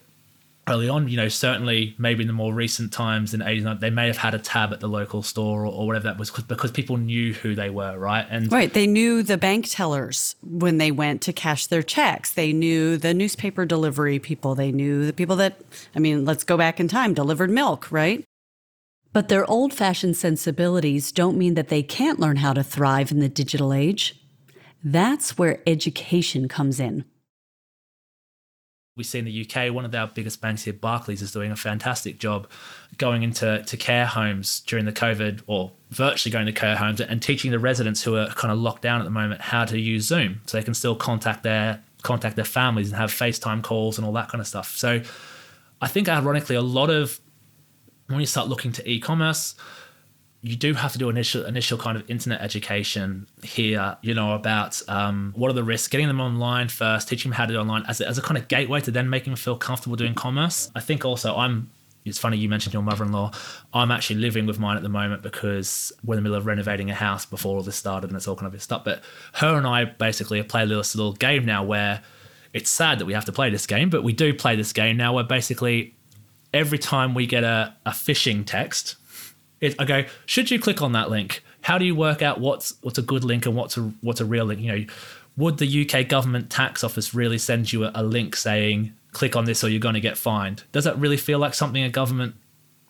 early 0.67 0.87
on, 0.87 1.07
you 1.07 1.17
know, 1.17 1.27
certainly 1.27 1.95
maybe 1.97 2.21
in 2.21 2.27
the 2.27 2.33
more 2.33 2.53
recent 2.53 2.93
times 2.93 3.33
in 3.33 3.39
the 3.39 3.45
80s, 3.45 3.79
they 3.79 3.89
may 3.89 4.07
have 4.07 4.17
had 4.17 4.33
a 4.33 4.39
tab 4.39 4.71
at 4.71 4.79
the 4.79 4.87
local 4.87 5.23
store 5.23 5.65
or, 5.65 5.71
or 5.71 5.87
whatever 5.87 6.03
that 6.03 6.17
was 6.17 6.29
because 6.29 6.71
people 6.71 6.97
knew 6.97 7.33
who 7.33 7.55
they 7.55 7.69
were, 7.69 7.97
right? 7.97 8.25
And 8.29 8.51
right, 8.51 8.71
they 8.71 8.87
knew 8.87 9.23
the 9.23 9.37
bank 9.37 9.65
tellers 9.69 10.35
when 10.43 10.77
they 10.77 10.91
went 10.91 11.21
to 11.23 11.33
cash 11.33 11.67
their 11.67 11.81
checks. 11.81 12.33
They 12.33 12.53
knew 12.53 12.97
the 12.97 13.13
newspaper 13.13 13.65
delivery 13.65 14.19
people. 14.19 14.53
They 14.53 14.71
knew 14.71 15.05
the 15.05 15.13
people 15.13 15.35
that, 15.37 15.59
I 15.95 15.99
mean, 15.99 16.25
let's 16.25 16.43
go 16.43 16.57
back 16.57 16.79
in 16.79 16.87
time, 16.87 17.13
delivered 17.13 17.49
milk, 17.49 17.91
right? 17.91 18.23
But 19.13 19.27
their 19.27 19.49
old 19.49 19.73
fashioned 19.73 20.15
sensibilities 20.15 21.11
don't 21.11 21.37
mean 21.37 21.55
that 21.55 21.67
they 21.67 21.83
can't 21.83 22.19
learn 22.19 22.37
how 22.37 22.53
to 22.53 22.63
thrive 22.63 23.11
in 23.11 23.19
the 23.19 23.27
digital 23.27 23.73
age. 23.73 24.15
That's 24.83 25.37
where 25.37 25.59
education 25.67 26.47
comes 26.47 26.79
in 26.79 27.05
we 29.01 29.05
see 29.05 29.17
in 29.17 29.25
the 29.25 29.47
UK, 29.49 29.73
one 29.73 29.83
of 29.83 29.95
our 29.95 30.05
biggest 30.05 30.41
banks 30.41 30.63
here, 30.63 30.73
Barclays, 30.73 31.23
is 31.23 31.31
doing 31.31 31.51
a 31.51 31.55
fantastic 31.55 32.19
job 32.19 32.47
going 32.99 33.23
into 33.23 33.63
to 33.63 33.77
care 33.77 34.05
homes 34.05 34.59
during 34.61 34.85
the 34.85 34.91
COVID 34.91 35.41
or 35.47 35.71
virtually 35.89 36.31
going 36.31 36.45
to 36.45 36.51
care 36.51 36.75
homes 36.75 37.01
and 37.01 37.19
teaching 37.19 37.49
the 37.49 37.57
residents 37.57 38.03
who 38.03 38.15
are 38.15 38.27
kind 38.27 38.51
of 38.51 38.59
locked 38.59 38.83
down 38.83 39.01
at 39.01 39.05
the 39.05 39.09
moment 39.09 39.41
how 39.41 39.65
to 39.65 39.79
use 39.79 40.05
Zoom 40.05 40.41
so 40.45 40.57
they 40.57 40.63
can 40.63 40.75
still 40.75 40.95
contact 40.95 41.41
their 41.41 41.81
contact 42.03 42.35
their 42.35 42.45
families 42.45 42.91
and 42.91 42.99
have 42.99 43.11
FaceTime 43.11 43.63
calls 43.63 43.97
and 43.97 44.05
all 44.05 44.13
that 44.13 44.29
kind 44.29 44.39
of 44.39 44.47
stuff. 44.47 44.75
So 44.75 45.01
I 45.81 45.87
think 45.87 46.07
ironically 46.07 46.55
a 46.55 46.61
lot 46.61 46.89
of 46.89 47.19
when 48.07 48.19
you 48.19 48.25
start 48.25 48.47
looking 48.47 48.71
to 48.73 48.89
e-commerce, 48.89 49.55
you 50.43 50.55
do 50.55 50.73
have 50.73 50.91
to 50.91 50.97
do 50.97 51.09
initial 51.09 51.45
initial 51.45 51.77
kind 51.77 51.97
of 51.97 52.09
internet 52.09 52.41
education 52.41 53.27
here, 53.43 53.97
you 54.01 54.13
know, 54.13 54.33
about 54.33 54.81
um, 54.87 55.33
what 55.35 55.49
are 55.49 55.53
the 55.53 55.63
risks, 55.63 55.87
getting 55.87 56.07
them 56.07 56.19
online 56.19 56.67
first, 56.67 57.07
teaching 57.07 57.29
them 57.29 57.37
how 57.37 57.45
to 57.45 57.53
do 57.53 57.59
online 57.59 57.83
as 57.87 58.01
a, 58.01 58.07
as 58.07 58.17
a 58.17 58.21
kind 58.21 58.37
of 58.37 58.47
gateway 58.47 58.81
to 58.81 58.89
then 58.89 59.09
making 59.09 59.31
them 59.31 59.37
feel 59.37 59.55
comfortable 59.55 59.95
doing 59.95 60.15
commerce. 60.15 60.71
I 60.75 60.79
think 60.79 61.05
also 61.05 61.35
I'm 61.35 61.69
it's 62.03 62.17
funny 62.17 62.37
you 62.37 62.49
mentioned 62.49 62.73
your 62.73 62.81
mother-in-law. 62.81 63.31
I'm 63.73 63.91
actually 63.91 64.17
living 64.17 64.47
with 64.47 64.59
mine 64.59 64.75
at 64.75 64.81
the 64.81 64.89
moment 64.89 65.21
because 65.21 65.93
we're 66.03 66.15
in 66.15 66.17
the 66.17 66.21
middle 66.23 66.37
of 66.37 66.47
renovating 66.47 66.89
a 66.89 66.95
house 66.95 67.25
before 67.27 67.57
all 67.57 67.63
this 67.63 67.75
started, 67.75 68.09
and 68.09 68.17
it's 68.17 68.27
all 68.27 68.35
kind 68.35 68.47
of 68.47 68.53
messed 68.53 68.73
up. 68.73 68.83
But 68.83 69.03
her 69.33 69.55
and 69.55 69.67
I 69.67 69.85
basically 69.85 70.41
play 70.41 70.65
this 70.65 70.95
little 70.95 71.13
game 71.13 71.45
now 71.45 71.63
where 71.63 72.01
it's 72.53 72.71
sad 72.71 72.97
that 72.99 73.05
we 73.05 73.13
have 73.13 73.25
to 73.25 73.31
play 73.31 73.51
this 73.51 73.67
game, 73.67 73.91
but 73.91 74.03
we 74.03 74.13
do 74.13 74.33
play 74.33 74.55
this 74.55 74.73
game 74.73 74.97
now 74.97 75.13
where 75.13 75.23
basically 75.23 75.93
every 76.53 76.79
time 76.79 77.13
we 77.13 77.27
get 77.27 77.43
a, 77.43 77.75
a 77.85 77.91
phishing 77.91 78.45
text, 78.45 78.95
I 79.61 79.85
go, 79.85 80.05
should 80.25 80.49
you 80.49 80.59
click 80.59 80.81
on 80.81 80.93
that 80.93 81.09
link? 81.09 81.43
How 81.61 81.77
do 81.77 81.85
you 81.85 81.95
work 81.95 82.21
out 82.21 82.39
what's 82.39 82.75
what's 82.81 82.97
a 82.97 83.03
good 83.03 83.23
link 83.23 83.45
and 83.45 83.55
what's 83.55 83.77
a 83.77 83.81
what's 84.01 84.19
a 84.19 84.25
real 84.25 84.45
link? 84.45 84.61
You 84.61 84.71
know, 84.71 84.85
would 85.37 85.57
the 85.57 85.89
UK 85.89 86.07
government 86.07 86.49
tax 86.49 86.83
office 86.83 87.13
really 87.13 87.37
send 87.37 87.71
you 87.71 87.85
a, 87.85 87.91
a 87.93 88.03
link 88.03 88.35
saying 88.35 88.93
click 89.11 89.35
on 89.35 89.45
this 89.45 89.63
or 89.63 89.69
you're 89.69 89.79
going 89.79 89.95
to 89.95 90.01
get 90.01 90.17
fined? 90.17 90.63
Does 90.71 90.85
that 90.85 90.97
really 90.97 91.17
feel 91.17 91.39
like 91.39 91.53
something 91.53 91.83
a 91.83 91.89
government 91.89 92.35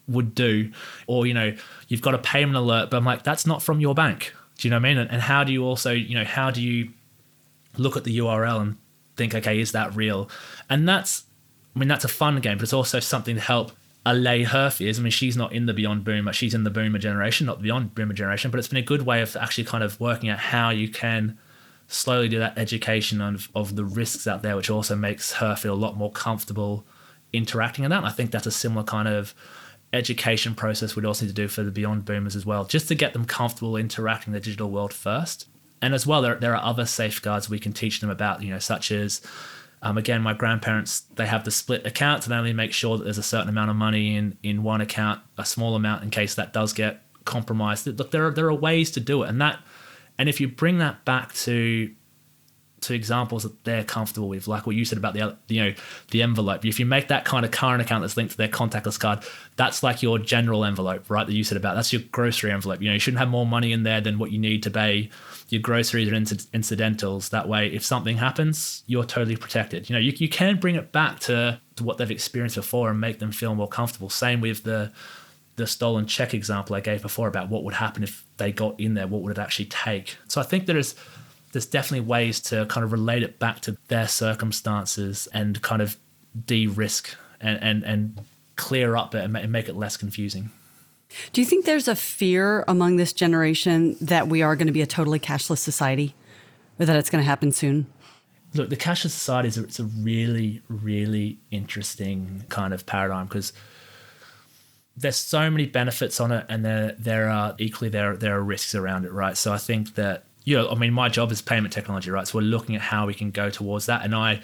would 0.08 0.34
do? 0.34 0.72
Or 1.08 1.28
you 1.28 1.34
know, 1.34 1.56
you've 1.88 2.02
got 2.02 2.14
a 2.14 2.20
payment 2.20 2.56
alert, 2.56 2.90
but 2.90 2.98
I'm 2.98 3.06
like, 3.06 3.24
that's 3.24 3.46
not 3.46 3.62
from 3.62 3.82
your 3.82 3.94
bank. 3.94 4.34
Do 4.58 4.68
you 4.68 4.70
know 4.70 4.78
what 4.78 4.86
I 4.86 4.90
mean? 4.90 4.98
And, 5.00 5.12
and 5.12 5.22
how 5.22 5.44
do 5.44 5.52
you 5.52 5.66
also, 5.66 5.92
you 5.92 6.16
know, 6.16 6.24
how 6.24 6.52
do 6.52 6.62
you 6.62 6.90
look 7.78 7.98
at 7.98 8.04
the 8.04 8.20
URL 8.20 8.62
and 8.62 8.78
think, 9.16 9.34
okay, 9.36 9.60
is 9.60 9.72
that 9.72 9.96
real? 9.96 10.30
And 10.70 10.88
that's, 10.88 11.24
I 11.76 11.80
mean, 11.80 11.88
that's 11.88 12.06
a 12.06 12.10
fun 12.10 12.40
game, 12.42 12.58
but 12.58 12.64
it's 12.64 12.74
also 12.74 13.00
something 13.00 13.36
to 13.36 13.42
help 13.42 13.72
allay 14.06 14.44
her 14.44 14.70
fears. 14.70 15.00
I 15.00 15.04
mean, 15.04 15.12
she's 15.12 15.38
not 15.38 15.54
in 15.54 15.66
the 15.66 15.74
Beyond 15.74 16.04
Boomer, 16.04 16.34
she's 16.34 16.54
in 16.54 16.64
the 16.64 16.70
Boomer 16.70 17.00
generation, 17.00 17.46
not 17.48 17.58
the 17.58 17.64
Beyond 17.64 17.94
Boomer 17.96 18.14
generation, 18.14 18.52
but 18.52 18.58
it's 18.58 18.68
been 18.68 18.78
a 18.78 18.82
good 18.82 19.04
way 19.04 19.22
of 19.22 19.36
actually 19.36 19.66
kind 19.66 19.84
of 19.84 20.00
working 20.00 20.30
out 20.30 20.40
how 20.40 20.70
you 20.70 20.90
can 20.90 21.38
slowly 21.88 22.30
do 22.30 22.40
that 22.40 22.58
education 22.58 23.22
of, 23.22 23.50
of 23.54 23.76
the 23.76 23.86
risks 23.86 24.26
out 24.26 24.42
there, 24.42 24.56
which 24.56 24.70
also 24.70 24.96
makes 24.96 25.34
her 25.34 25.56
feel 25.56 25.74
a 25.74 25.76
lot 25.76 25.98
more 25.98 26.12
comfortable 26.12 26.86
interacting 27.34 27.84
in 27.84 27.92
that. 27.92 27.98
And 27.98 28.08
I 28.08 28.12
think 28.12 28.32
that's 28.32 28.48
a 28.48 28.52
similar 28.52 28.84
kind 28.84 29.08
of 29.08 29.36
education 29.94 30.56
process 30.56 30.96
we'd 30.96 31.06
also 31.06 31.26
need 31.26 31.36
to 31.36 31.42
do 31.42 31.48
for 31.48 31.64
the 31.64 31.72
Beyond 31.72 32.06
Boomers 32.06 32.36
as 32.36 32.46
well, 32.46 32.66
just 32.66 32.88
to 32.88 32.96
get 32.96 33.14
them 33.14 33.26
comfortable 33.26 33.76
interacting 33.76 34.32
in 34.32 34.34
the 34.34 34.40
digital 34.40 34.72
world 34.72 34.94
first. 34.94 35.48
And 35.82 35.94
as 35.94 36.08
well, 36.08 36.22
there, 36.22 36.36
there 36.36 36.56
are 36.56 36.64
other 36.64 36.86
safeguards 36.86 37.50
we 37.50 37.60
can 37.60 37.74
teach 37.74 38.00
them 38.00 38.10
about, 38.10 38.42
you 38.42 38.52
know, 38.52 38.60
such 38.60 38.92
as 38.92 39.22
um, 39.82 39.98
again, 39.98 40.22
my 40.22 40.34
grandparents 40.34 41.02
they 41.16 41.26
have 41.26 41.44
the 41.44 41.52
split 41.52 41.86
accounts, 41.86 42.26
and 42.26 42.34
they 42.34 42.38
only 42.38 42.54
make 42.54 42.74
sure 42.74 42.98
that 42.98 43.04
there's 43.04 43.18
a 43.18 43.24
certain 43.24 43.50
amount 43.50 43.72
of 43.72 43.76
money 43.76 44.16
in 44.16 44.38
in 44.44 44.64
one 44.64 44.82
account, 44.82 45.22
a 45.38 45.46
small 45.46 45.76
amount 45.76 46.04
in 46.04 46.10
case 46.10 46.36
that 46.36 46.54
does 46.54 46.74
get 46.74 47.04
compromised. 47.26 47.88
Look, 47.88 48.12
there 48.12 48.28
are 48.28 48.32
there 48.32 48.48
are 48.48 48.54
ways 48.54 48.92
to 48.92 49.00
do 49.00 49.24
it, 49.24 49.30
and 49.30 49.42
that 49.42 49.60
and 50.18 50.30
if 50.30 50.40
you 50.40 50.48
bring 50.48 50.78
that 50.78 51.04
back 51.04 51.34
to 51.34 51.92
to 52.82 52.94
examples 52.96 53.44
that 53.44 53.64
they're 53.64 53.84
comfortable 53.84 54.28
with, 54.28 54.48
like 54.48 54.66
what 54.66 54.76
you 54.76 54.84
said 54.86 54.98
about 54.98 55.14
the 55.14 55.38
you 55.48 55.64
know 55.64 55.74
the 56.10 56.22
envelope. 56.22 56.66
If 56.66 56.80
you 56.80 56.86
make 56.86 57.08
that 57.10 57.26
kind 57.26 57.46
of 57.46 57.52
current 57.52 57.82
account 57.82 58.02
that's 58.02 58.18
linked 58.18 58.32
to 58.32 58.38
their 58.38 58.48
contactless 58.48 59.00
card, 59.00 59.24
that's 59.56 59.84
like 59.84 60.02
your 60.02 60.18
general 60.18 60.66
envelope, 60.66 61.10
right? 61.10 61.26
That 61.26 61.34
you 61.34 61.44
said 61.44 61.58
about 61.58 61.76
that's 61.76 61.94
your 61.94 62.02
grocery 62.12 62.52
envelope. 62.52 62.82
You 62.82 62.88
know, 62.88 62.94
you 62.94 63.00
shouldn't 63.00 63.20
have 63.20 63.30
more 63.30 63.46
money 63.46 63.72
in 63.72 63.84
there 63.84 64.02
than 64.02 64.18
what 64.18 64.32
you 64.32 64.40
need 64.40 64.64
to 64.64 64.72
pay 64.72 65.10
your 65.50 65.62
groceries 65.62 66.10
or 66.10 66.16
incidentals. 66.16 67.30
That 67.30 67.48
way, 67.48 67.68
if 67.68 67.86
something 67.86 68.18
happens, 68.18 68.84
you're 68.88 69.06
totally 69.06 69.36
protected. 69.36 69.90
You 69.90 69.94
know, 69.94 70.00
you 70.00 70.14
you 70.18 70.30
can 70.30 70.60
bring 70.60 70.76
it 70.76 70.92
back 70.92 71.20
to, 71.22 71.62
to 71.76 71.84
what 71.84 71.98
they've 71.98 72.12
experienced 72.12 72.56
before 72.56 72.90
and 72.90 73.00
make 73.00 73.20
them 73.20 73.32
feel 73.32 73.54
more 73.54 73.68
comfortable. 73.68 74.10
Same 74.10 74.42
with 74.42 74.64
the 74.64 74.92
the 75.58 75.68
stolen 75.68 76.08
check 76.08 76.34
example 76.34 76.76
I 76.76 76.80
gave 76.80 77.02
before 77.02 77.28
about 77.28 77.50
what 77.50 77.64
would 77.64 77.76
happen 77.76 78.02
if 78.02 78.26
they 78.38 78.52
got 78.52 78.80
in 78.80 78.96
there, 78.96 79.06
what 79.06 79.22
would 79.22 79.38
it 79.38 79.40
actually 79.40 79.66
take. 79.66 80.18
So 80.28 80.42
I 80.42 80.44
think 80.44 80.66
there 80.66 80.78
is 80.78 80.96
there's 81.52 81.66
definitely 81.66 82.06
ways 82.08 82.40
to 82.40 82.66
kind 82.68 82.84
of 82.84 82.92
relate 82.92 83.24
it 83.24 83.40
back 83.40 83.62
to 83.62 83.78
their 83.88 84.08
circumstances 84.08 85.28
and 85.34 85.62
kind 85.62 85.82
of 85.82 85.98
de-risk 86.46 87.16
and 87.40 87.62
and, 87.62 87.84
and 87.84 88.22
clear 88.56 88.96
up 88.96 89.16
it 89.16 89.24
and 89.24 89.52
make 89.52 89.68
it 89.68 89.76
less 89.76 89.98
confusing. 89.98 90.52
Do 91.34 91.42
you 91.42 91.46
think 91.46 91.66
there's 91.66 91.88
a 91.88 91.96
fear 91.96 92.64
among 92.68 92.96
this 92.96 93.12
generation 93.12 93.98
that 94.00 94.28
we 94.28 94.42
are 94.42 94.56
going 94.56 94.68
to 94.68 94.74
be 94.74 94.82
a 94.82 94.88
totally 94.88 95.20
cashless 95.20 95.58
society 95.58 96.16
or 96.80 96.86
that 96.86 96.96
it's 96.96 97.10
going 97.10 97.22
to 97.22 97.28
happen 97.28 97.52
soon? 97.52 97.88
Look, 98.54 98.70
the 98.70 98.78
cashless 98.78 99.12
society 99.12 99.50
is 99.50 99.58
a, 99.58 99.64
it's 99.64 99.80
a 99.80 99.86
really, 99.86 100.62
really 100.68 101.40
interesting 101.52 102.46
kind 102.50 102.74
of 102.74 102.86
paradigm 102.86 103.28
because 103.28 103.54
there's 104.96 105.16
so 105.16 105.50
many 105.50 105.66
benefits 105.66 106.20
on 106.20 106.32
it 106.32 106.46
and 106.50 106.66
there 106.66 106.96
there 107.00 107.30
are 107.30 107.56
equally 107.58 107.90
there 107.90 108.16
there 108.18 108.38
are 108.38 108.44
risks 108.44 108.76
around 108.76 109.06
it, 109.06 109.12
right? 109.12 109.38
So 109.38 109.54
I 109.54 109.58
think 109.58 109.96
that 109.96 110.26
you 110.44 110.58
know, 110.58 110.70
I 110.70 110.76
mean, 110.76 110.94
my 110.94 111.10
job 111.10 111.32
is 111.32 111.42
payment 111.42 111.74
technology, 111.74 112.10
right? 112.10 112.28
So 112.28 112.40
we're 112.40 112.46
looking 112.46 112.76
at 112.76 112.82
how 112.82 113.06
we 113.06 113.14
can 113.14 113.32
go 113.32 113.50
towards 113.50 113.86
that. 113.86 114.04
And 114.04 114.16
I 114.16 114.42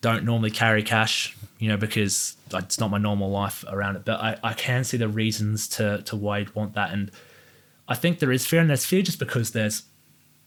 don't 0.00 0.24
normally 0.24 0.50
carry 0.50 0.82
cash, 0.82 1.36
you 1.58 1.68
know, 1.68 1.76
because 1.76 2.36
it's 2.52 2.78
not 2.78 2.90
my 2.90 2.98
normal 2.98 3.30
life 3.30 3.64
around 3.68 3.96
it. 3.96 4.04
But 4.04 4.20
I, 4.20 4.36
I 4.42 4.52
can 4.52 4.84
see 4.84 4.96
the 4.96 5.08
reasons 5.08 5.68
to 5.68 6.02
to 6.02 6.16
why 6.16 6.38
you'd 6.38 6.54
want 6.54 6.74
that. 6.74 6.92
And 6.92 7.10
I 7.88 7.94
think 7.94 8.18
there 8.18 8.32
is 8.32 8.46
fear, 8.46 8.60
and 8.60 8.68
there's 8.68 8.84
fear 8.84 9.02
just 9.02 9.18
because 9.18 9.52
there's 9.52 9.84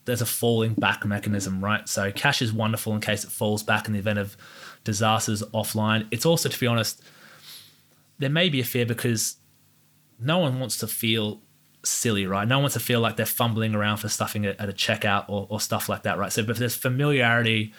there's 0.05 0.22
a 0.22 0.25
falling 0.25 0.74
back 0.74 1.05
mechanism, 1.05 1.63
right? 1.63 1.88
So 1.88 2.12
cash 2.12 2.41
is 2.41 2.51
wonderful 2.51 2.93
in 2.93 3.01
case 3.01 3.24
it 3.24 3.31
falls 3.31 3.63
back 3.63 3.88
in 3.88 3.93
the 3.93 4.00
event 4.00 4.20
of 4.20 4.36
disasters 4.84 5.43
offline. 5.53 6.08
It's 6.12 6.25
also, 6.25 6.50
to 6.50 6.60
be 6.60 6.65
honest, 6.65 7.01
there 8.17 8.29
may 8.29 8.50
be 8.50 8.60
a 8.60 8.63
fear 8.63 8.86
because 8.86 9.38
no 10.20 10.39
one 10.39 10.60
wants 10.60 10.77
to 10.77 10.88
feel 10.88 11.41
silly, 11.83 12.27
right? 12.27 12.47
No 12.47 12.57
one 12.57 12.63
wants 12.63 12.73
to 12.73 12.79
feel 12.79 13.00
like 13.00 13.17
they're 13.17 13.25
fumbling 13.25 13.75
around 13.75 13.97
for 13.97 14.09
stuffing 14.09 14.45
at, 14.45 14.59
a 14.59 14.73
checkout 14.73 15.25
or, 15.27 15.47
or 15.50 15.59
stuff 15.59 15.89
like 15.89 16.03
that, 16.03 16.17
right? 16.17 16.31
So 16.31 16.41
if 16.41 16.57
there's 16.57 16.75
familiarity, 16.75 17.73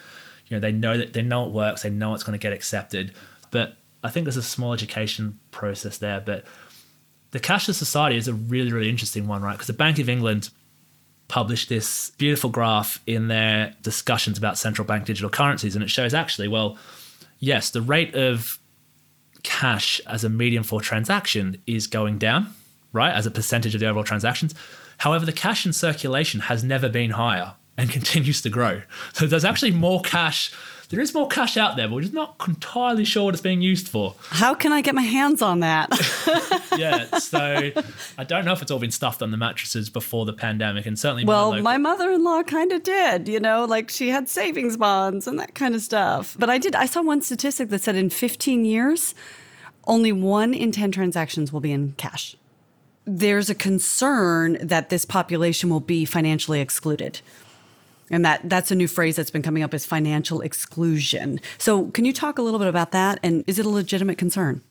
you 0.47 0.55
know, 0.55 0.59
they 0.59 0.71
know 0.71 0.97
that 0.97 1.13
they 1.13 1.21
know 1.21 1.45
it 1.45 1.51
works, 1.51 1.83
they 1.83 1.89
know 1.89 2.13
it's 2.13 2.23
going 2.23 2.37
to 2.37 2.41
get 2.41 2.53
accepted. 2.53 3.13
But 3.51 3.77
I 4.03 4.09
think 4.09 4.25
there's 4.25 4.37
a 4.37 4.43
small 4.43 4.73
education 4.73 5.39
process 5.51 5.97
there. 5.97 6.19
But 6.19 6.45
the 7.31 7.39
cashless 7.39 7.75
society 7.75 8.17
is 8.17 8.27
a 8.27 8.33
really, 8.33 8.71
really 8.71 8.89
interesting 8.89 9.27
one, 9.27 9.41
right? 9.41 9.53
Because 9.53 9.67
the 9.67 9.73
Bank 9.73 9.99
of 9.99 10.09
England 10.09 10.49
published 11.27 11.69
this 11.69 12.11
beautiful 12.11 12.49
graph 12.49 13.01
in 13.07 13.27
their 13.27 13.73
discussions 13.81 14.37
about 14.37 14.57
central 14.57 14.85
bank 14.85 15.05
digital 15.05 15.29
currencies, 15.29 15.75
and 15.75 15.83
it 15.83 15.89
shows 15.89 16.13
actually, 16.13 16.47
well, 16.47 16.77
yes, 17.39 17.71
the 17.71 17.81
rate 17.81 18.13
of 18.13 18.59
cash 19.41 19.99
as 20.05 20.23
a 20.23 20.29
medium 20.29 20.63
for 20.63 20.79
transaction 20.81 21.61
is 21.65 21.87
going 21.87 22.17
down 22.17 22.53
right, 22.93 23.13
as 23.13 23.25
a 23.25 23.31
percentage 23.31 23.73
of 23.75 23.81
the 23.81 23.87
overall 23.87 24.03
transactions. 24.05 24.55
However, 24.99 25.25
the 25.25 25.33
cash 25.33 25.65
in 25.65 25.73
circulation 25.73 26.41
has 26.41 26.63
never 26.63 26.87
been 26.87 27.11
higher 27.11 27.55
and 27.77 27.89
continues 27.91 28.41
to 28.43 28.49
grow. 28.49 28.81
So 29.13 29.25
there's 29.25 29.45
actually 29.45 29.71
more 29.71 30.01
cash. 30.01 30.53
There 30.89 31.01
is 31.01 31.13
more 31.13 31.27
cash 31.27 31.57
out 31.57 31.75
there, 31.75 31.87
but 31.87 31.95
we're 31.95 32.01
just 32.01 32.13
not 32.13 32.35
entirely 32.47 33.03
sure 33.03 33.25
what 33.25 33.33
it's 33.33 33.41
being 33.41 33.63
used 33.63 33.87
for. 33.87 34.13
How 34.29 34.53
can 34.53 34.71
I 34.71 34.81
get 34.81 34.93
my 34.93 35.01
hands 35.01 35.41
on 35.41 35.61
that? 35.61 35.89
yeah, 36.77 37.05
so 37.17 37.71
I 38.17 38.23
don't 38.23 38.45
know 38.45 38.53
if 38.53 38.61
it's 38.61 38.69
all 38.69 38.77
been 38.77 38.91
stuffed 38.91 39.23
on 39.23 39.31
the 39.31 39.37
mattresses 39.37 39.89
before 39.89 40.25
the 40.25 40.33
pandemic, 40.33 40.85
and 40.85 40.99
certainly. 40.99 41.25
Well, 41.25 41.49
my, 41.49 41.57
local- 41.57 41.63
my 41.63 41.77
mother-in-law 41.77 42.43
kind 42.43 42.71
of 42.71 42.83
did. 42.83 43.27
You 43.27 43.39
know, 43.39 43.65
like 43.65 43.89
she 43.89 44.09
had 44.09 44.29
savings 44.29 44.77
bonds 44.77 45.25
and 45.25 45.39
that 45.39 45.55
kind 45.55 45.73
of 45.73 45.81
stuff. 45.81 46.35
But 46.37 46.51
I 46.51 46.59
did. 46.59 46.75
I 46.75 46.85
saw 46.85 47.01
one 47.01 47.23
statistic 47.23 47.69
that 47.69 47.81
said 47.81 47.95
in 47.95 48.11
15 48.11 48.63
years, 48.63 49.15
only 49.87 50.11
one 50.11 50.53
in 50.53 50.71
10 50.71 50.91
transactions 50.91 51.51
will 51.51 51.61
be 51.61 51.71
in 51.71 51.93
cash 51.97 52.35
there's 53.05 53.49
a 53.49 53.55
concern 53.55 54.57
that 54.61 54.89
this 54.89 55.05
population 55.05 55.69
will 55.69 55.79
be 55.79 56.05
financially 56.05 56.61
excluded. 56.61 57.21
And 58.09 58.23
that 58.25 58.41
that's 58.49 58.71
a 58.71 58.75
new 58.75 58.87
phrase 58.87 59.15
that's 59.15 59.31
been 59.31 59.41
coming 59.41 59.63
up 59.63 59.73
is 59.73 59.85
financial 59.85 60.41
exclusion. 60.41 61.39
So 61.57 61.87
can 61.87 62.05
you 62.05 62.13
talk 62.13 62.37
a 62.37 62.41
little 62.41 62.59
bit 62.59 62.67
about 62.67 62.91
that 62.91 63.19
and 63.23 63.43
is 63.47 63.59
it 63.59 63.65
a 63.65 63.69
legitimate 63.69 64.17
concern? 64.17 64.61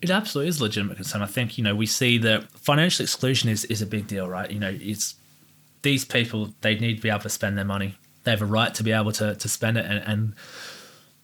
It 0.00 0.10
absolutely 0.10 0.48
is 0.50 0.60
a 0.60 0.64
legitimate 0.64 0.96
concern. 0.96 1.22
I 1.22 1.26
think, 1.26 1.58
you 1.58 1.64
know, 1.64 1.74
we 1.74 1.86
see 1.86 2.18
that 2.18 2.50
financial 2.52 3.02
exclusion 3.02 3.48
is, 3.48 3.64
is 3.64 3.82
a 3.82 3.86
big 3.86 4.06
deal, 4.06 4.28
right? 4.28 4.48
You 4.48 4.60
know, 4.60 4.76
it's 4.80 5.16
these 5.82 6.04
people, 6.04 6.54
they 6.60 6.78
need 6.78 6.96
to 6.96 7.02
be 7.02 7.08
able 7.08 7.20
to 7.20 7.28
spend 7.28 7.58
their 7.58 7.64
money. 7.64 7.96
They 8.22 8.30
have 8.30 8.42
a 8.42 8.46
right 8.46 8.72
to 8.74 8.84
be 8.84 8.92
able 8.92 9.12
to, 9.12 9.34
to 9.34 9.48
spend 9.48 9.76
it 9.76 9.86
and, 9.86 10.04
and 10.06 10.34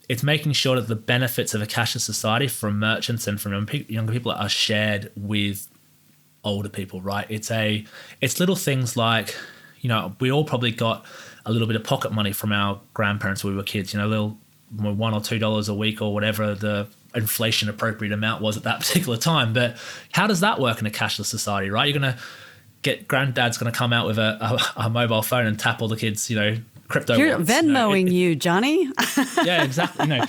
it's 0.08 0.22
making 0.22 0.52
sure 0.52 0.76
that 0.76 0.88
the 0.88 0.96
benefits 0.96 1.54
of 1.54 1.62
a 1.62 1.66
cashless 1.66 2.00
society 2.00 2.48
from 2.48 2.78
merchants 2.78 3.26
and 3.26 3.40
from 3.40 3.66
young 3.88 4.06
people 4.06 4.32
are 4.32 4.48
shared 4.48 5.10
with 5.16 5.68
older 6.44 6.68
people, 6.68 7.00
right? 7.00 7.26
It's 7.28 7.50
a 7.50 7.84
it's 8.20 8.40
little 8.40 8.56
things 8.56 8.96
like, 8.96 9.34
you 9.80 9.88
know, 9.88 10.14
we 10.20 10.30
all 10.30 10.44
probably 10.44 10.70
got 10.70 11.04
a 11.46 11.52
little 11.52 11.66
bit 11.66 11.76
of 11.76 11.84
pocket 11.84 12.12
money 12.12 12.32
from 12.32 12.52
our 12.52 12.80
grandparents 12.94 13.44
when 13.44 13.52
we 13.52 13.56
were 13.56 13.64
kids, 13.64 13.92
you 13.92 14.00
know, 14.00 14.06
a 14.06 14.08
little 14.08 14.38
one 14.76 15.14
or 15.14 15.20
two 15.20 15.38
dollars 15.38 15.68
a 15.68 15.74
week 15.74 16.00
or 16.02 16.12
whatever 16.12 16.54
the 16.54 16.86
inflation 17.14 17.68
appropriate 17.68 18.12
amount 18.12 18.42
was 18.42 18.56
at 18.56 18.64
that 18.64 18.80
particular 18.80 19.16
time. 19.16 19.52
But 19.52 19.76
how 20.12 20.26
does 20.26 20.40
that 20.40 20.60
work 20.60 20.80
in 20.80 20.86
a 20.86 20.90
cashless 20.90 21.26
society, 21.26 21.70
right? 21.70 21.86
You're 21.86 22.00
gonna 22.00 22.18
get 22.82 23.08
granddad's 23.08 23.58
gonna 23.58 23.72
come 23.72 23.92
out 23.92 24.06
with 24.06 24.18
a, 24.18 24.38
a, 24.76 24.84
a 24.84 24.90
mobile 24.90 25.22
phone 25.22 25.46
and 25.46 25.58
tap 25.58 25.82
all 25.82 25.88
the 25.88 25.96
kids, 25.96 26.28
you 26.30 26.36
know, 26.36 26.58
crypto. 26.88 27.16
You're 27.16 27.32
wallets, 27.32 27.50
Venmoing 27.50 27.64
you, 27.64 27.72
know, 27.72 27.92
it, 27.92 28.12
you, 28.12 28.36
Johnny. 28.36 28.84
yeah, 29.44 29.64
exactly. 29.64 30.06
You 30.06 30.18
know, 30.18 30.24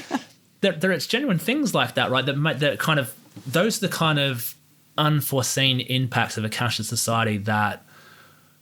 there, 0.62 0.74
there 0.74 0.92
it's 0.92 1.08
genuine 1.08 1.40
things 1.40 1.74
like 1.74 1.96
that, 1.96 2.12
right? 2.12 2.26
That 2.26 2.60
that 2.60 2.80
kind 2.80 3.00
of 3.00 3.14
those 3.46 3.78
are 3.78 3.88
the 3.88 3.94
kind 3.94 4.20
of 4.20 4.55
unforeseen 4.98 5.82
impacts 5.82 6.38
of 6.38 6.46
a 6.46 6.50
cashless 6.50 6.86
society 6.86 7.38
that 7.38 7.86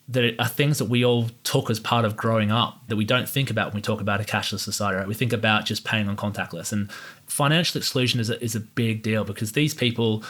that 0.09 0.35
are 0.37 0.47
things 0.47 0.79
that 0.79 0.85
we 0.85 1.05
all 1.05 1.29
took 1.43 1.69
as 1.69 1.79
part 1.79 2.03
of 2.03 2.17
growing 2.17 2.51
up 2.51 2.77
that 2.89 2.97
we 2.97 3.05
don't 3.05 3.29
think 3.29 3.49
about 3.49 3.67
when 3.67 3.75
we 3.75 3.81
talk 3.81 4.01
about 4.01 4.19
a 4.19 4.23
cashless 4.23 4.59
society, 4.59 4.97
right? 4.97 5.07
We 5.07 5.13
think 5.13 5.31
about 5.31 5.65
just 5.65 5.85
paying 5.85 6.09
on 6.09 6.17
contactless. 6.17 6.73
And 6.73 6.91
financial 7.25 7.77
exclusion 7.77 8.19
is 8.19 8.29
a, 8.29 8.41
is 8.43 8.53
a 8.53 8.59
big 8.59 9.01
deal 9.01 9.23
because 9.23 9.53
these 9.53 9.73
people, 9.73 10.23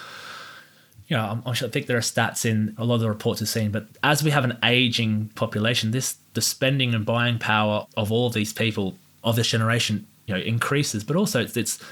you 1.07 1.17
know, 1.17 1.41
I'm, 1.43 1.43
I 1.45 1.53
think 1.53 1.87
there 1.87 1.97
are 1.97 2.01
stats 2.01 2.45
in 2.45 2.75
a 2.77 2.85
lot 2.85 2.95
of 2.95 3.01
the 3.01 3.09
reports 3.09 3.41
we've 3.41 3.49
seen, 3.49 3.71
but 3.71 3.87
as 4.03 4.21
we 4.21 4.29
have 4.29 4.43
an 4.43 4.59
aging 4.63 5.31
population, 5.33 5.89
this 5.89 6.17
the 6.35 6.41
spending 6.41 6.93
and 6.93 7.03
buying 7.03 7.39
power 7.39 7.87
of 7.97 8.11
all 8.11 8.27
of 8.27 8.33
these 8.33 8.53
people 8.53 8.95
of 9.23 9.35
this 9.35 9.47
generation, 9.47 10.05
you 10.27 10.35
know, 10.35 10.39
increases. 10.39 11.03
But 11.03 11.15
also, 11.15 11.41
it's, 11.41 11.57
it's 11.57 11.83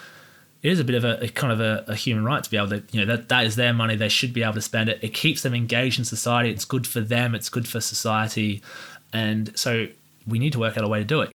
it 0.64 0.72
is 0.72 0.80
a 0.80 0.84
bit 0.84 0.96
of 0.96 1.04
a, 1.04 1.24
a 1.24 1.28
kind 1.30 1.52
of 1.52 1.60
a, 1.60 1.84
a, 1.88 1.96
human 1.96 2.24
right 2.24 2.44
to 2.44 2.50
be 2.50 2.58
able 2.58 2.70
to, 2.70 2.84
you 2.92 3.04
know, 3.04 3.16
that, 3.16 3.30
that 3.30 3.46
is 3.46 3.56
their 3.56 3.74
money. 3.74 3.96
They 3.96 4.10
should 4.10 4.32
be 4.32 4.44
able 4.44 4.54
to 4.54 4.62
spend 4.62 4.90
it. 4.90 5.00
It 5.02 5.14
keeps 5.14 5.42
them 5.42 5.56
engaged 5.56 5.98
in 5.98 6.06
society. 6.06 6.52
It's 6.52 6.66
good 6.66 6.86
for 6.86 7.02
them. 7.02 7.34
It's 7.34 7.50
good 7.50 7.68
for 7.68 7.82
society. 7.82 8.62
And 9.12 9.58
so 9.58 9.88
we 10.28 10.38
need 10.38 10.54
to 10.54 10.60
work 10.60 10.78
out 10.78 10.84
a 10.84 10.88
way 10.88 11.00
to 11.00 11.06
do 11.06 11.22
it. 11.22 11.32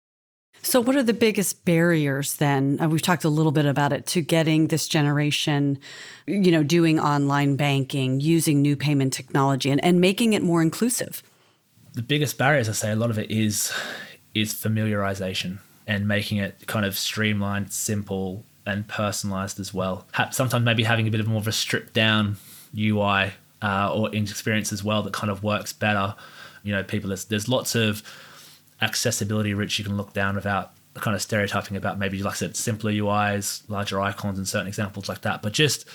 So, 0.62 0.80
what 0.80 0.96
are 0.96 1.02
the 1.02 1.12
biggest 1.12 1.66
barriers 1.66 2.36
then? 2.36 2.78
Uh, 2.80 2.88
we've 2.88 3.02
talked 3.02 3.24
a 3.24 3.28
little 3.28 3.52
bit 3.52 3.66
about 3.66 3.92
it 3.92 4.06
to 4.06 4.22
getting 4.22 4.68
this 4.68 4.88
generation, 4.88 5.78
you 6.26 6.50
know, 6.50 6.62
doing 6.62 6.98
online 6.98 7.56
banking, 7.56 8.20
using 8.20 8.62
new 8.62 8.74
payment 8.74 9.12
technology, 9.12 9.70
and, 9.70 9.84
and 9.84 10.00
making 10.00 10.32
it 10.32 10.42
more 10.42 10.62
inclusive. 10.62 11.22
The 11.92 12.02
biggest 12.02 12.38
barriers, 12.38 12.70
I 12.70 12.72
say, 12.72 12.92
a 12.92 12.96
lot 12.96 13.10
of 13.10 13.18
it 13.18 13.30
is 13.30 13.72
is 14.34 14.54
familiarization 14.54 15.58
and 15.86 16.08
making 16.08 16.38
it 16.38 16.66
kind 16.66 16.86
of 16.86 16.96
streamlined, 16.96 17.70
simple, 17.70 18.44
and 18.66 18.87
personalized 18.88 19.61
as 19.61 19.75
well. 19.75 20.06
Sometimes 20.30 20.64
maybe 20.64 20.85
having 20.85 21.06
a 21.06 21.11
bit 21.11 21.21
of 21.21 21.26
more 21.26 21.38
of 21.38 21.49
a 21.49 21.52
stripped 21.52 21.92
down 21.92 22.37
UI 22.76 23.33
uh, 23.62 23.92
or 23.94 24.14
experience 24.14 24.73
as 24.73 24.83
well 24.83 25.02
that 25.02 25.12
kind 25.12 25.30
of 25.30 25.42
works 25.42 25.73
better. 25.73 26.14
You 26.62 26.73
know, 26.73 26.83
people 26.83 27.09
there's, 27.09 27.26
there's 27.26 27.49
lots 27.49 27.75
of 27.75 28.02
accessibility 28.80 29.54
routes 29.54 29.78
you 29.78 29.85
can 29.85 29.97
look 29.97 30.12
down 30.12 30.35
without 30.35 30.73
kind 30.94 31.14
of 31.14 31.23
stereotyping 31.23 31.76
about 31.76 31.99
maybe 31.99 32.23
like 32.23 32.35
I 32.35 32.37
said 32.37 32.56
simpler 32.56 32.92
UIs, 32.92 33.62
larger 33.68 34.00
icons, 34.00 34.38
and 34.38 34.49
certain 34.49 34.68
examples 34.68 35.09
like 35.09 35.23
that. 35.23 35.42
But 35.42 35.52
just 35.52 35.87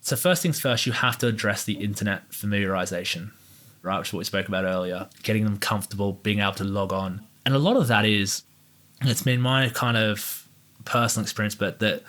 so 0.00 0.16
first 0.16 0.42
things 0.42 0.60
first, 0.60 0.86
you 0.86 0.92
have 0.92 1.18
to 1.18 1.28
address 1.28 1.64
the 1.64 1.74
internet 1.74 2.30
familiarization, 2.30 3.30
right? 3.82 3.98
Which 3.98 4.08
is 4.08 4.12
what 4.12 4.18
we 4.18 4.24
spoke 4.24 4.48
about 4.48 4.64
earlier. 4.64 5.08
Getting 5.22 5.44
them 5.44 5.58
comfortable, 5.58 6.14
being 6.14 6.40
able 6.40 6.54
to 6.54 6.64
log 6.64 6.92
on, 6.92 7.22
and 7.46 7.54
a 7.54 7.58
lot 7.58 7.76
of 7.76 7.88
that 7.88 8.04
is 8.04 8.42
it's 9.02 9.22
been 9.22 9.40
my 9.40 9.68
kind 9.68 9.96
of 9.96 10.41
personal 10.84 11.24
experience, 11.24 11.54
but 11.54 11.78
that 11.80 12.02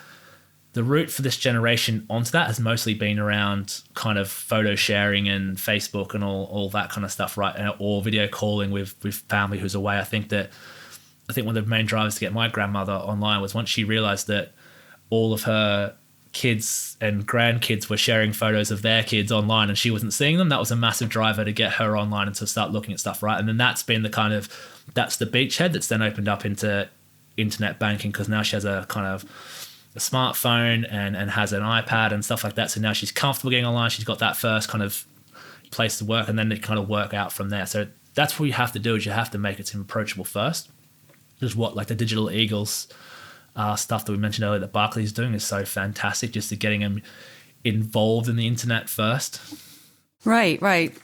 the 0.74 0.82
route 0.82 1.10
for 1.10 1.22
this 1.22 1.36
generation 1.36 2.04
onto 2.10 2.32
that 2.32 2.48
has 2.48 2.58
mostly 2.58 2.94
been 2.94 3.18
around 3.18 3.80
kind 3.94 4.18
of 4.18 4.28
photo 4.28 4.74
sharing 4.74 5.28
and 5.28 5.56
Facebook 5.56 6.14
and 6.14 6.24
all, 6.24 6.46
all 6.46 6.68
that 6.70 6.90
kind 6.90 7.04
of 7.04 7.12
stuff, 7.12 7.38
right? 7.38 7.74
Or 7.78 8.02
video 8.02 8.26
calling 8.26 8.72
with, 8.72 8.96
with 9.04 9.14
family 9.14 9.58
who's 9.58 9.76
away. 9.76 9.98
I 9.98 10.04
think 10.04 10.30
that 10.30 10.50
I 11.28 11.32
think 11.32 11.46
one 11.46 11.56
of 11.56 11.64
the 11.64 11.70
main 11.70 11.86
drivers 11.86 12.14
to 12.14 12.20
get 12.20 12.32
my 12.32 12.48
grandmother 12.48 12.92
online 12.92 13.40
was 13.40 13.54
once 13.54 13.68
she 13.68 13.84
realized 13.84 14.26
that 14.26 14.52
all 15.10 15.32
of 15.32 15.44
her 15.44 15.94
kids 16.32 16.96
and 17.00 17.26
grandkids 17.26 17.88
were 17.88 17.96
sharing 17.96 18.32
photos 18.32 18.72
of 18.72 18.82
their 18.82 19.04
kids 19.04 19.30
online 19.30 19.68
and 19.68 19.78
she 19.78 19.90
wasn't 19.90 20.12
seeing 20.12 20.36
them. 20.36 20.48
That 20.48 20.58
was 20.58 20.72
a 20.72 20.76
massive 20.76 21.08
driver 21.08 21.44
to 21.44 21.52
get 21.52 21.74
her 21.74 21.96
online 21.96 22.26
and 22.26 22.36
to 22.36 22.46
start 22.46 22.72
looking 22.72 22.92
at 22.92 23.00
stuff, 23.00 23.22
right? 23.22 23.38
And 23.38 23.48
then 23.48 23.56
that's 23.56 23.84
been 23.84 24.02
the 24.02 24.10
kind 24.10 24.34
of 24.34 24.48
that's 24.92 25.16
the 25.16 25.26
beachhead 25.26 25.72
that's 25.72 25.86
then 25.86 26.02
opened 26.02 26.28
up 26.28 26.44
into 26.44 26.88
internet 27.36 27.78
banking 27.78 28.10
because 28.10 28.28
now 28.28 28.42
she 28.42 28.56
has 28.56 28.64
a 28.64 28.86
kind 28.88 29.06
of 29.06 29.24
a 29.94 29.98
smartphone 29.98 30.86
and, 30.90 31.16
and 31.16 31.30
has 31.30 31.52
an 31.52 31.62
iPad 31.62 32.12
and 32.12 32.24
stuff 32.24 32.44
like 32.44 32.54
that. 32.54 32.70
So 32.70 32.80
now 32.80 32.92
she's 32.92 33.12
comfortable 33.12 33.50
getting 33.50 33.66
online. 33.66 33.90
She's 33.90 34.04
got 34.04 34.18
that 34.18 34.36
first 34.36 34.68
kind 34.68 34.82
of 34.82 35.04
place 35.70 35.98
to 35.98 36.04
work 36.04 36.28
and 36.28 36.38
then 36.38 36.48
they 36.48 36.58
kind 36.58 36.78
of 36.78 36.88
work 36.88 37.14
out 37.14 37.32
from 37.32 37.50
there. 37.50 37.66
So 37.66 37.86
that's 38.14 38.38
what 38.38 38.46
you 38.46 38.52
have 38.52 38.72
to 38.72 38.78
do 38.78 38.94
is 38.94 39.06
you 39.06 39.12
have 39.12 39.30
to 39.30 39.38
make 39.38 39.58
it 39.58 39.68
seem 39.68 39.80
approachable 39.80 40.24
first. 40.24 40.70
Just 41.40 41.56
what 41.56 41.76
like 41.76 41.88
the 41.88 41.94
digital 41.94 42.30
eagles 42.30 42.88
uh, 43.56 43.76
stuff 43.76 44.04
that 44.04 44.12
we 44.12 44.18
mentioned 44.18 44.44
earlier 44.44 44.60
that 44.60 44.72
Barclays 44.72 45.06
is 45.06 45.12
doing 45.12 45.34
is 45.34 45.44
so 45.44 45.64
fantastic 45.64 46.32
just 46.32 46.48
to 46.48 46.56
getting 46.56 46.80
them 46.80 47.02
involved 47.64 48.28
in 48.28 48.36
the 48.36 48.46
internet 48.46 48.88
first. 48.88 49.40
Right, 50.24 50.60
right. 50.60 50.94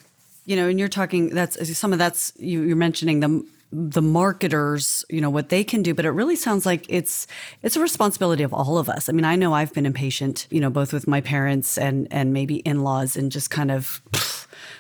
You 0.47 0.57
know, 0.57 0.69
and 0.69 0.79
you're 0.79 0.89
talking 0.89 1.31
that's 1.31 1.77
some 1.77 1.93
of 1.93 1.99
that's 1.99 2.33
you, 2.37 2.63
you're 2.63 2.77
mentioning 2.77 3.21
the 3.21 3.45
the 3.73 4.03
marketers, 4.03 5.05
you 5.09 5.21
know, 5.21 5.31
what 5.31 5.49
they 5.49 5.63
can 5.63 5.83
do, 5.83 5.95
but 5.95 6.05
it 6.05 6.11
really 6.11 6.37
sounds 6.37 6.67
like 6.67 6.87
it's 6.89 7.27
it's 7.63 7.77
a 7.77 7.81
responsibility 7.81 8.43
of 8.43 8.53
all 8.53 8.79
of 8.79 8.89
us. 8.89 9.09
I 9.09 9.13
mean, 9.13 9.25
I 9.25 9.37
know 9.37 9.53
I've 9.53 9.73
been 9.73 9.87
impatient, 9.87 10.47
you 10.51 10.61
know, 10.61 10.71
both 10.71 10.93
with 10.93 11.07
my 11.07 11.21
parents 11.21 11.79
and 11.79 12.09
and 12.11 12.33
maybe 12.33 12.57
in-laws 12.57 13.17
and 13.17 13.31
just 13.31 13.51
kind 13.51 13.71
of 13.71 14.03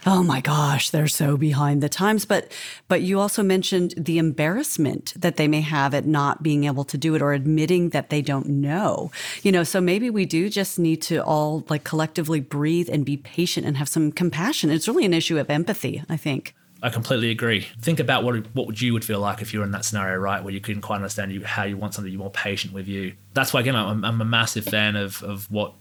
oh 0.07 0.23
my 0.23 0.41
gosh, 0.41 0.91
they're 0.91 1.09
so 1.09 1.37
behind 1.37 1.83
the 1.83 1.89
times, 1.89 2.25
but 2.25 2.51
but 2.89 3.03
you 3.03 3.21
also 3.21 3.43
mentioned 3.43 3.95
the 3.97 4.19
embarrassment 4.19 5.13
that 5.17 5.37
they 5.37 5.47
may 5.47 5.61
have 5.61 5.95
at 5.95 6.07
not 6.07 6.43
being 6.43 6.65
able 6.65 6.85
to 6.85 6.99
do 6.99 7.15
it 7.15 7.23
or 7.23 7.33
admitting 7.33 7.91
that 7.91 8.11
they 8.11 8.23
don't 8.23 8.47
know. 8.49 9.11
You 9.43 9.53
know, 9.53 9.63
so 9.63 9.81
maybe 9.81 10.11
we 10.11 10.27
do 10.27 10.49
just 10.49 10.79
need 10.79 11.03
to 11.03 11.23
all 11.23 11.65
like 11.69 11.85
collectively 11.85 12.41
breathe 12.41 12.89
and 12.91 13.05
be 13.05 13.17
patient 13.17 13.67
and 13.67 13.77
have 13.77 13.89
some 13.89 14.11
compassion. 14.11 14.71
It's 14.71 14.89
really 14.89 15.05
an 15.05 15.15
issue 15.15 15.39
of 15.39 15.51
empathy, 15.51 16.03
I 16.09 16.17
think. 16.17 16.55
I 16.83 16.89
completely 16.89 17.31
agree. 17.31 17.67
Think 17.81 18.01
about 18.01 18.25
what 18.25 18.37
what 18.55 18.67
would 18.67 18.81
you 18.81 18.93
would 18.93 19.05
feel 19.05 19.21
like 19.21 19.43
if 19.43 19.53
you 19.53 19.61
were 19.61 19.65
in 19.67 19.73
that 19.73 19.85
scenario, 19.85 20.17
right, 20.17 20.43
where 20.43 20.53
you 20.53 20.61
couldn't 20.61 20.83
quite 20.83 20.97
understand 20.97 21.33
you, 21.33 21.45
how 21.45 21.65
you 21.65 21.77
want 21.77 21.95
somebody 21.95 22.17
more 22.17 22.31
patient 22.31 22.73
with 22.73 22.89
you. 22.89 23.15
That's 23.35 23.53
why 23.53 23.61
again, 23.61 23.77
I'm, 23.77 24.05
I'm 24.05 24.21
a 24.21 24.25
massive 24.25 24.65
fan 24.65 24.97
of 24.97 25.23
of 25.23 25.51
what 25.51 25.75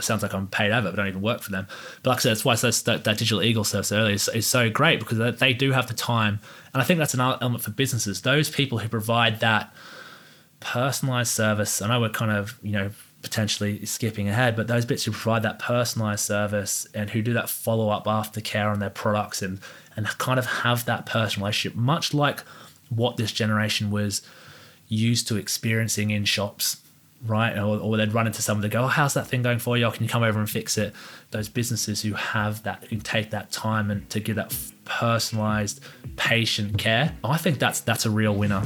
sounds 0.00 0.22
like 0.22 0.32
I'm 0.32 0.46
paid 0.46 0.70
over, 0.70 0.90
but 0.90 0.96
don't 0.96 1.08
even 1.08 1.22
work 1.22 1.42
for 1.42 1.50
them. 1.50 1.66
But 2.02 2.10
like 2.10 2.18
I 2.18 2.20
said, 2.20 2.30
that's 2.30 2.44
why 2.44 2.54
that, 2.54 3.04
that 3.04 3.18
digital 3.18 3.42
eagle 3.42 3.64
service 3.64 3.90
earlier 3.92 4.14
is, 4.14 4.28
is 4.28 4.46
so 4.46 4.70
great 4.70 5.00
because 5.00 5.38
they 5.38 5.52
do 5.52 5.72
have 5.72 5.88
the 5.88 5.94
time, 5.94 6.40
and 6.72 6.80
I 6.80 6.84
think 6.84 6.98
that's 6.98 7.14
another 7.14 7.38
element 7.40 7.62
for 7.62 7.70
businesses. 7.70 8.22
Those 8.22 8.48
people 8.48 8.78
who 8.78 8.88
provide 8.88 9.40
that 9.40 9.72
personalized 10.60 11.30
service. 11.30 11.82
I 11.82 11.88
know 11.88 12.00
we're 12.00 12.10
kind 12.10 12.32
of 12.32 12.58
you 12.62 12.72
know 12.72 12.90
potentially 13.22 13.84
skipping 13.84 14.28
ahead, 14.28 14.54
but 14.54 14.68
those 14.68 14.84
bits 14.84 15.04
who 15.04 15.10
provide 15.10 15.42
that 15.42 15.58
personalized 15.58 16.24
service 16.24 16.86
and 16.94 17.10
who 17.10 17.22
do 17.22 17.32
that 17.32 17.48
follow 17.48 17.88
up 17.88 18.06
after 18.06 18.40
care 18.40 18.68
on 18.68 18.78
their 18.78 18.90
products 18.90 19.42
and 19.42 19.60
and 19.96 20.06
kind 20.18 20.38
of 20.38 20.46
have 20.46 20.84
that 20.84 21.06
personal 21.06 21.46
relationship, 21.46 21.76
much 21.76 22.14
like 22.14 22.40
what 22.88 23.16
this 23.16 23.32
generation 23.32 23.90
was 23.90 24.22
used 24.86 25.26
to 25.26 25.36
experiencing 25.36 26.10
in 26.10 26.24
shops, 26.24 26.80
right? 27.26 27.58
Or, 27.58 27.78
or 27.78 27.96
they'd 27.96 28.14
run 28.14 28.28
into 28.28 28.40
someone 28.40 28.62
to 28.62 28.68
go, 28.68 28.84
oh, 28.84 28.86
how's 28.86 29.14
that 29.14 29.26
thing 29.26 29.42
going 29.42 29.58
for 29.58 29.76
you? 29.76 29.90
Can 29.90 30.04
you 30.04 30.08
come 30.08 30.22
over 30.22 30.38
and 30.38 30.48
fix 30.48 30.78
it? 30.78 30.94
Those 31.32 31.48
businesses 31.48 32.02
who 32.02 32.14
have 32.14 32.62
that, 32.62 32.84
who 32.84 32.98
take 32.98 33.30
that 33.30 33.50
time 33.50 33.90
and 33.90 34.08
to 34.10 34.20
give 34.20 34.36
that 34.36 34.56
personalized, 34.84 35.80
patient 36.16 36.78
care, 36.78 37.16
I 37.24 37.36
think 37.36 37.58
that's 37.58 37.80
that's 37.80 38.06
a 38.06 38.10
real 38.10 38.34
winner. 38.34 38.62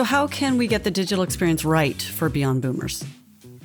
So, 0.00 0.04
how 0.04 0.28
can 0.28 0.56
we 0.56 0.66
get 0.66 0.84
the 0.84 0.90
digital 0.90 1.22
experience 1.22 1.62
right 1.62 2.00
for 2.00 2.30
Beyond 2.30 2.62
Boomers? 2.62 3.04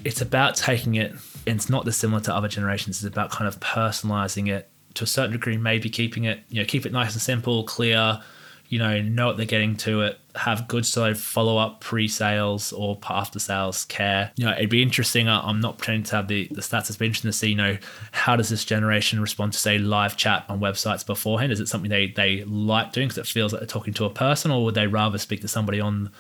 it's 0.04 0.20
about 0.20 0.58
taking 0.58 0.96
it, 0.96 1.12
and 1.48 1.56
it's 1.56 1.70
not 1.70 1.86
dissimilar 1.86 2.20
to 2.24 2.36
other 2.36 2.50
generations. 2.50 2.98
It's 2.98 3.10
about 3.10 3.32
kind 3.32 3.48
of 3.48 3.58
personalizing 3.62 4.50
it 4.52 4.70
to 4.96 5.06
a 5.06 5.08
certain 5.08 5.32
degree, 5.32 5.56
maybe 5.56 5.90
keeping 5.90 6.26
it, 6.26 6.42
you 6.50 6.62
know, 6.62 6.66
keep 6.66 6.86
it 6.86 6.92
nice 6.92 7.14
and 7.14 7.22
simple, 7.22 7.64
clear, 7.64 8.22
you 8.68 8.80
know, 8.80 9.02
know 9.02 9.28
what 9.28 9.38
they're 9.38 9.46
getting 9.46 9.76
to 9.78 10.02
it, 10.02 10.20
have 10.36 10.68
good 10.68 10.86
of 10.98 11.20
follow 11.20 11.58
up 11.58 11.82
pre 11.82 12.08
sales 12.08 12.74
or 12.74 12.98
after 13.10 13.40
sales 13.40 13.86
care. 13.86 14.32
You 14.36 14.46
know, 14.46 14.52
it'd 14.54 14.70
be 14.70 14.82
interesting. 14.82 15.30
I'm 15.30 15.60
not 15.60 15.78
pretending 15.78 16.04
to 16.04 16.16
have 16.16 16.28
the, 16.28 16.48
the 16.48 16.62
stats. 16.62 16.90
It's 16.90 16.98
been 16.98 17.08
interesting 17.08 17.30
to 17.30 17.38
see, 17.38 17.50
you 17.50 17.56
know, 17.56 17.78
how 18.12 18.36
does 18.36 18.50
this 18.50 18.66
generation 18.66 19.22
respond 19.22 19.54
to, 19.54 19.60
say, 19.60 19.78
live 19.78 20.18
chat 20.18 20.46
on 20.50 20.60
websites 20.60 21.06
beforehand? 21.06 21.52
Is 21.52 21.60
it 21.60 21.68
something 21.68 21.90
they, 21.90 22.08
they 22.08 22.44
like 22.44 22.92
doing 22.92 23.08
because 23.08 23.20
it 23.20 23.28
feels 23.28 23.54
like 23.54 23.62
they're 23.62 23.68
talking 23.68 23.94
to 23.94 24.06
a 24.06 24.10
person, 24.10 24.52
or 24.52 24.64
would 24.66 24.76
they 24.76 24.88
rather 24.88 25.18
speak 25.18 25.42
to 25.42 25.48
somebody 25.48 25.80
on 25.80 26.12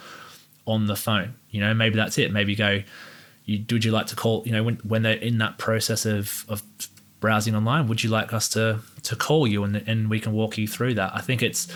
on 0.67 0.87
the 0.87 0.95
phone? 0.95 1.35
You 1.49 1.61
know, 1.61 1.73
maybe 1.73 1.95
that's 1.95 2.17
it. 2.17 2.31
Maybe 2.31 2.55
go, 2.55 2.81
you, 3.45 3.63
would 3.71 3.83
you 3.83 3.91
like 3.91 4.07
to 4.07 4.15
call, 4.15 4.43
you 4.45 4.51
know, 4.51 4.63
when, 4.63 4.75
when 4.77 5.01
they're 5.03 5.13
in 5.13 5.37
that 5.39 5.57
process 5.57 6.05
of, 6.05 6.45
of 6.47 6.63
browsing 7.19 7.55
online, 7.55 7.87
would 7.87 8.03
you 8.03 8.09
like 8.09 8.33
us 8.33 8.49
to, 8.49 8.79
to 9.03 9.15
call 9.15 9.47
you 9.47 9.63
and, 9.63 9.75
and 9.87 10.09
we 10.09 10.19
can 10.19 10.33
walk 10.33 10.57
you 10.57 10.67
through 10.67 10.95
that? 10.95 11.11
I 11.13 11.21
think 11.21 11.43
it's, 11.43 11.67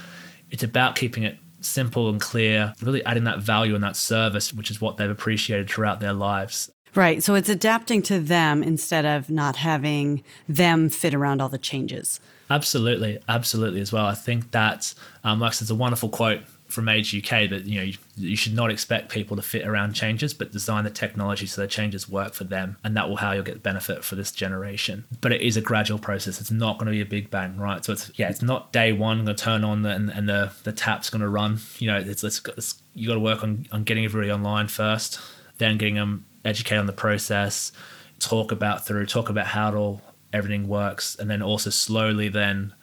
it's 0.51 0.63
about 0.63 0.95
keeping 0.95 1.23
it 1.23 1.37
simple 1.61 2.09
and 2.09 2.21
clear, 2.21 2.73
really 2.81 3.03
adding 3.05 3.25
that 3.25 3.39
value 3.39 3.75
and 3.75 3.83
that 3.83 3.95
service, 3.95 4.53
which 4.53 4.71
is 4.71 4.79
what 4.79 4.97
they've 4.97 5.09
appreciated 5.09 5.69
throughout 5.69 5.99
their 5.99 6.13
lives. 6.13 6.71
Right. 6.95 7.21
So 7.21 7.35
it's 7.35 7.49
adapting 7.49 8.01
to 8.03 8.19
them 8.19 8.63
instead 8.63 9.05
of 9.05 9.29
not 9.29 9.57
having 9.57 10.23
them 10.47 10.89
fit 10.89 11.13
around 11.13 11.41
all 11.41 11.49
the 11.49 11.57
changes. 11.57 12.19
Absolutely. 12.49 13.19
Absolutely 13.27 13.81
as 13.81 13.93
well. 13.93 14.05
I 14.05 14.15
think 14.15 14.51
that, 14.51 14.93
um, 15.23 15.39
like 15.39 15.49
I 15.49 15.53
said, 15.53 15.65
it's 15.65 15.71
a 15.71 15.75
wonderful 15.75 16.09
quote 16.09 16.41
from 16.69 16.87
Age 16.87 17.15
UK 17.15 17.49
that 17.49 17.65
you 17.65 17.79
know 17.79 17.91
you, 18.15 18.35
should 18.35 18.53
not 18.53 18.71
expect 18.71 19.09
people 19.09 19.35
to 19.35 19.41
fit 19.41 19.67
around 19.67 19.93
changes, 19.93 20.33
but 20.33 20.51
design 20.51 20.83
the 20.83 20.89
technology 20.89 21.45
so 21.45 21.61
the 21.61 21.67
changes 21.67 22.07
work 22.07 22.33
for 22.33 22.43
them, 22.43 22.77
and 22.83 22.95
that 22.95 23.09
will 23.09 23.17
how 23.17 23.31
you'll 23.31 23.43
get 23.43 23.63
benefit 23.63 24.03
for 24.03 24.15
this 24.15 24.31
generation. 24.31 25.05
But 25.19 25.33
it 25.33 25.41
is 25.41 25.57
a 25.57 25.61
gradual 25.61 25.99
process. 25.99 26.39
It's 26.39 26.51
not 26.51 26.77
going 26.77 26.85
to 26.85 26.91
be 26.91 27.01
a 27.01 27.05
big 27.05 27.31
bang, 27.31 27.57
right? 27.57 27.83
So 27.83 27.93
it's 27.93 28.11
yeah, 28.15 28.29
it's 28.29 28.41
not 28.41 28.71
day 28.71 28.93
one 28.93 29.25
going 29.25 29.35
to 29.35 29.43
turn 29.43 29.63
on 29.63 29.81
the, 29.81 29.89
and, 29.89 30.09
and 30.09 30.29
the 30.29 30.51
the 30.63 30.71
tap's 30.71 31.09
going 31.09 31.21
to 31.21 31.29
run. 31.29 31.59
You 31.79 31.87
know, 31.87 31.97
it's, 31.97 32.23
it's, 32.23 32.41
it's 32.57 32.81
you 32.93 33.07
got 33.07 33.15
to 33.15 33.19
work 33.19 33.43
on 33.43 33.65
on 33.71 33.83
getting 33.83 34.05
everybody 34.05 34.31
online 34.31 34.67
first, 34.67 35.19
then 35.57 35.77
getting 35.77 35.95
them 35.95 36.25
educate 36.45 36.77
on 36.77 36.85
the 36.85 36.93
process, 36.93 37.71
talk 38.19 38.51
about 38.51 38.85
through, 38.85 39.07
talk 39.07 39.29
about 39.29 39.47
how 39.47 39.69
it 39.69 39.75
all 39.75 40.01
everything 40.31 40.67
works, 40.67 41.15
and 41.15 41.29
then 41.29 41.41
also 41.41 41.69
slowly 41.69 42.29
then 42.29 42.73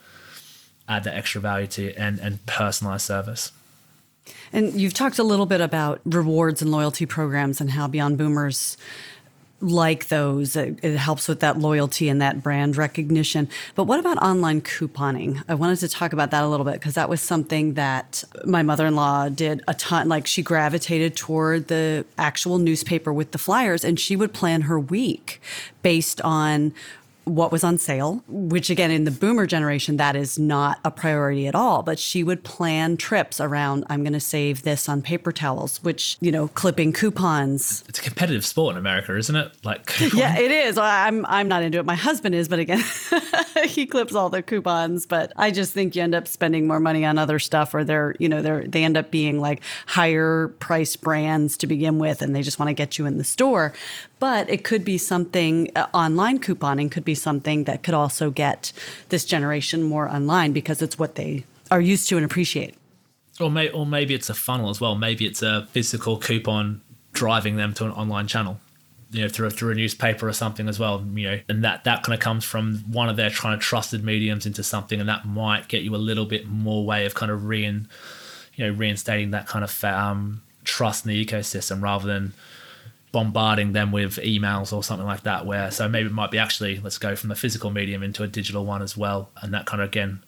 add 0.88 1.04
that 1.04 1.14
extra 1.14 1.40
value 1.40 1.66
to 1.66 1.94
and, 1.94 2.18
and 2.18 2.44
personalized 2.46 3.06
service. 3.06 3.52
And 4.52 4.74
you've 4.74 4.94
talked 4.94 5.18
a 5.18 5.24
little 5.24 5.46
bit 5.46 5.60
about 5.60 6.00
rewards 6.04 6.62
and 6.62 6.70
loyalty 6.70 7.06
programs 7.06 7.60
and 7.60 7.70
how 7.70 7.86
Beyond 7.88 8.18
Boomers 8.18 8.76
like 9.60 10.08
those. 10.08 10.56
It, 10.56 10.78
it, 10.82 10.96
helps 10.96 11.28
with 11.28 11.40
that 11.40 11.58
loyalty 11.58 12.08
and 12.08 12.20
that 12.20 12.42
brand 12.42 12.76
recognition. 12.76 13.48
But 13.74 13.84
what 13.84 13.98
about 13.98 14.18
online 14.18 14.60
couponing? 14.60 15.42
I 15.48 15.54
wanted 15.54 15.78
to 15.80 15.88
talk 15.88 16.12
about 16.12 16.30
that 16.30 16.44
a 16.44 16.48
little 16.48 16.64
bit 16.64 16.74
because 16.74 16.94
that 16.94 17.08
was 17.08 17.20
something 17.20 17.74
that 17.74 18.22
my 18.44 18.62
mother 18.62 18.86
in 18.86 18.94
law 18.94 19.28
did 19.28 19.62
a 19.66 19.74
ton. 19.74 20.08
Like 20.08 20.26
she 20.26 20.42
gravitated 20.42 21.16
toward 21.16 21.68
the 21.68 22.04
actual 22.18 22.58
newspaper 22.58 23.12
with 23.12 23.32
the 23.32 23.38
flyers 23.38 23.84
and 23.84 23.98
she 23.98 24.16
would 24.16 24.34
plan 24.34 24.62
her 24.62 24.78
week 24.78 25.40
based 25.82 26.20
on 26.20 26.74
what 27.26 27.50
was 27.50 27.64
on 27.64 27.76
sale, 27.76 28.22
which 28.28 28.70
again, 28.70 28.92
in 28.92 29.02
the 29.02 29.10
boomer 29.10 29.46
generation, 29.46 29.96
that 29.96 30.14
is 30.14 30.38
not 30.38 30.78
a 30.84 30.92
priority 30.92 31.48
at 31.48 31.56
all. 31.56 31.82
But 31.82 31.98
she 31.98 32.22
would 32.22 32.44
plan 32.44 32.96
trips 32.96 33.40
around, 33.40 33.84
I'm 33.90 34.04
going 34.04 34.12
to 34.12 34.20
save 34.20 34.62
this 34.62 34.88
on 34.88 35.02
paper 35.02 35.32
towels, 35.32 35.82
which, 35.82 36.16
you 36.20 36.30
know, 36.30 36.46
clipping 36.48 36.92
coupons. 36.92 37.82
It's 37.88 37.98
a 37.98 38.02
competitive 38.02 38.46
sport 38.46 38.74
in 38.74 38.78
America, 38.78 39.16
isn't 39.16 39.34
it? 39.34 39.52
Like, 39.64 39.86
coupon. 39.86 40.18
yeah, 40.20 40.38
it 40.38 40.52
is. 40.52 40.78
I'm, 40.78 41.26
I'm 41.26 41.48
not 41.48 41.64
into 41.64 41.80
it. 41.80 41.84
My 41.84 41.96
husband 41.96 42.36
is, 42.36 42.46
but 42.46 42.60
again, 42.60 42.82
he 43.64 43.86
clips 43.86 44.14
all 44.14 44.30
the 44.30 44.40
coupons. 44.40 45.04
But 45.04 45.32
I 45.34 45.50
just 45.50 45.72
think 45.72 45.96
you 45.96 46.02
end 46.02 46.14
up 46.14 46.28
spending 46.28 46.68
more 46.68 46.78
money 46.78 47.04
on 47.04 47.18
other 47.18 47.40
stuff 47.40 47.74
or 47.74 47.82
they're, 47.82 48.14
you 48.20 48.28
know, 48.28 48.40
they're, 48.40 48.68
they 48.68 48.84
end 48.84 48.96
up 48.96 49.10
being 49.10 49.40
like 49.40 49.62
higher 49.86 50.48
price 50.60 50.94
brands 50.94 51.56
to 51.56 51.66
begin 51.66 51.98
with 51.98 52.22
and 52.22 52.36
they 52.36 52.42
just 52.42 52.60
want 52.60 52.68
to 52.68 52.74
get 52.74 52.98
you 52.98 53.06
in 53.06 53.18
the 53.18 53.24
store. 53.24 53.72
But 54.18 54.48
it 54.48 54.64
could 54.64 54.84
be 54.84 54.96
something, 54.96 55.70
uh, 55.76 55.86
online 55.92 56.38
couponing 56.38 56.90
could 56.90 57.04
be 57.04 57.14
something 57.14 57.64
that 57.64 57.82
could 57.82 57.94
also 57.94 58.30
get 58.30 58.72
this 59.10 59.24
generation 59.24 59.82
more 59.82 60.08
online 60.08 60.52
because 60.52 60.80
it's 60.80 60.98
what 60.98 61.16
they 61.16 61.44
are 61.70 61.80
used 61.80 62.08
to 62.08 62.16
and 62.16 62.24
appreciate. 62.24 62.74
Or, 63.38 63.50
may, 63.50 63.68
or 63.68 63.84
maybe 63.84 64.14
it's 64.14 64.30
a 64.30 64.34
funnel 64.34 64.70
as 64.70 64.80
well. 64.80 64.94
Maybe 64.94 65.26
it's 65.26 65.42
a 65.42 65.68
physical 65.72 66.16
coupon 66.16 66.80
driving 67.12 67.56
them 67.56 67.74
to 67.74 67.84
an 67.84 67.90
online 67.92 68.26
channel 68.26 68.58
you 69.10 69.22
know 69.22 69.28
through 69.28 69.50
through 69.50 69.70
a 69.70 69.74
newspaper 69.74 70.28
or 70.28 70.32
something 70.32 70.68
as 70.68 70.78
well 70.78 71.04
you 71.14 71.30
know 71.30 71.40
and 71.48 71.64
that 71.64 71.84
that 71.84 72.02
kind 72.02 72.12
of 72.12 72.20
comes 72.20 72.44
from 72.44 72.78
one 72.90 73.08
of 73.08 73.16
their 73.16 73.30
kind 73.30 73.54
of 73.54 73.60
trusted 73.60 74.04
mediums 74.04 74.46
into 74.46 74.62
something 74.62 75.00
and 75.00 75.08
that 75.08 75.24
might 75.24 75.68
get 75.68 75.82
you 75.82 75.94
a 75.94 75.96
little 75.96 76.26
bit 76.26 76.46
more 76.48 76.84
way 76.84 77.06
of 77.06 77.14
kind 77.14 77.30
of 77.30 77.46
rein 77.46 77.88
you 78.54 78.66
know 78.66 78.72
reinstating 78.72 79.30
that 79.30 79.46
kind 79.46 79.64
of 79.64 79.84
um, 79.84 80.42
trust 80.64 81.06
in 81.06 81.10
the 81.10 81.24
ecosystem 81.24 81.80
rather 81.80 82.06
than 82.06 82.32
bombarding 83.16 83.72
them 83.72 83.92
with 83.92 84.16
emails 84.16 84.74
or 84.74 84.84
something 84.84 85.06
like 85.06 85.22
that 85.22 85.46
where 85.46 85.70
so 85.70 85.88
maybe 85.88 86.06
it 86.06 86.12
might 86.12 86.30
be 86.30 86.36
actually 86.38 86.78
let's 86.80 86.98
go 86.98 87.16
from 87.16 87.30
the 87.30 87.34
physical 87.34 87.70
medium 87.70 88.02
into 88.02 88.22
a 88.22 88.26
digital 88.26 88.66
one 88.66 88.82
as 88.82 88.94
well 88.94 89.30
and 89.40 89.54
that 89.54 89.64
kind 89.64 89.80
of 89.80 89.88
again 89.88 90.22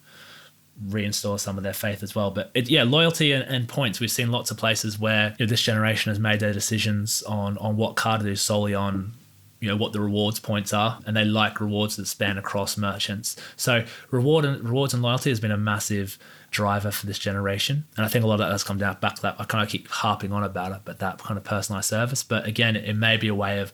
reinstall 0.87 1.39
some 1.39 1.55
of 1.55 1.63
their 1.63 1.73
faith 1.73 2.01
as 2.01 2.15
well. 2.15 2.31
But 2.31 2.49
it, 2.55 2.67
yeah 2.67 2.81
loyalty 2.81 3.31
and, 3.31 3.43
and, 3.43 3.67
points. 3.67 3.99
We've 3.99 4.09
seen 4.09 4.31
lots 4.31 4.49
of 4.49 4.57
places 4.57 4.97
where 4.97 5.35
you 5.37 5.45
know, 5.45 5.49
this 5.49 5.61
generation 5.61 6.09
has 6.09 6.17
made 6.17 6.39
their 6.39 6.51
decisions 6.51 7.21
on 7.23 7.59
on 7.59 7.77
what 7.77 7.95
card 7.95 8.21
to 8.21 8.25
do 8.25 8.35
solely 8.35 8.73
on 8.73 9.13
you 9.59 9.67
know 9.67 9.75
what 9.75 9.93
the 9.93 10.01
rewards 10.01 10.39
points 10.39 10.73
are 10.73 10.99
and 11.05 11.15
they 11.15 11.25
like 11.25 11.61
rewards 11.61 11.95
that 11.97 12.07
span 12.07 12.39
across 12.39 12.75
merchants. 12.75 13.35
So 13.55 13.85
reward 14.09 14.45
and 14.45 14.63
rewards 14.63 14.95
and 14.95 15.03
loyalty 15.03 15.29
has 15.29 15.39
been 15.39 15.51
a 15.51 15.57
massive 15.57 16.17
driver 16.51 16.91
for 16.91 17.05
this 17.05 17.19
generation. 17.19 17.85
And 17.95 18.05
I 18.05 18.09
think 18.09 18.23
a 18.23 18.27
lot 18.27 18.35
of 18.35 18.39
that 18.39 18.51
has 18.51 18.63
come 18.63 18.77
down 18.77 18.97
back 18.99 19.15
to 19.15 19.21
that. 19.23 19.35
I 19.39 19.45
kind 19.45 19.63
of 19.63 19.69
keep 19.69 19.87
harping 19.87 20.31
on 20.31 20.43
about 20.43 20.71
it, 20.71 20.81
but 20.85 20.99
that 20.99 21.19
kind 21.19 21.37
of 21.37 21.43
personalized 21.43 21.89
service. 21.89 22.23
But 22.23 22.45
again, 22.45 22.75
it, 22.75 22.95
may 22.95 23.17
be 23.17 23.27
a 23.27 23.35
way 23.35 23.59
of 23.59 23.71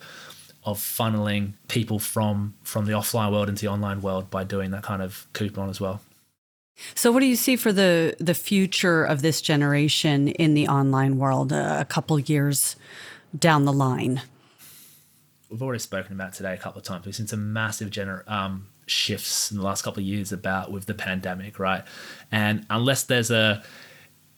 of 0.64 0.80
funneling 0.80 1.54
people 1.68 2.00
from 2.00 2.56
from 2.64 2.86
the 2.86 2.92
offline 2.92 3.32
world 3.32 3.50
into 3.50 3.62
the 3.62 3.72
online 3.72 4.02
world 4.02 4.30
by 4.30 4.44
doing 4.44 4.72
that 4.72 4.84
kind 4.84 5.02
of 5.02 5.28
coupon 5.34 5.70
as 5.70 5.80
well. 5.80 6.02
So, 6.94 7.12
what 7.12 7.22
do 7.22 7.26
you 7.26 7.36
see 7.36 7.56
for 7.56 7.72
the 7.72 8.16
the 8.20 8.34
future 8.34 9.04
of 9.04 9.22
this 9.22 9.42
generation 9.42 10.28
in 10.28 10.54
the 10.54 10.68
online 10.68 11.18
world? 11.18 11.54
Uh, 11.54 11.78
a 11.80 11.86
couple 11.86 12.20
years 12.20 12.76
down 13.38 13.66
the 13.66 13.74
line. 13.74 14.22
We've 15.50 15.62
already 15.62 15.80
spoken 15.80 16.14
about 16.14 16.34
today 16.34 16.54
a 16.54 16.58
couple 16.58 16.80
of 16.80 16.86
times. 16.86 17.06
We've 17.06 17.16
seen 17.16 17.28
some 17.28 17.54
massive 17.54 17.90
gener- 17.90 18.30
um, 18.30 18.68
shifts 18.88 19.52
in 19.52 19.58
the 19.58 19.64
last 19.64 19.82
couple 19.82 20.02
of 20.02 20.06
years 20.06 20.32
about 20.32 20.72
with 20.72 20.86
the 20.86 20.94
pandemic, 20.94 21.60
right? 21.60 21.84
And 22.32 22.66
unless 22.70 23.04
there's 23.04 23.32
a 23.32 23.64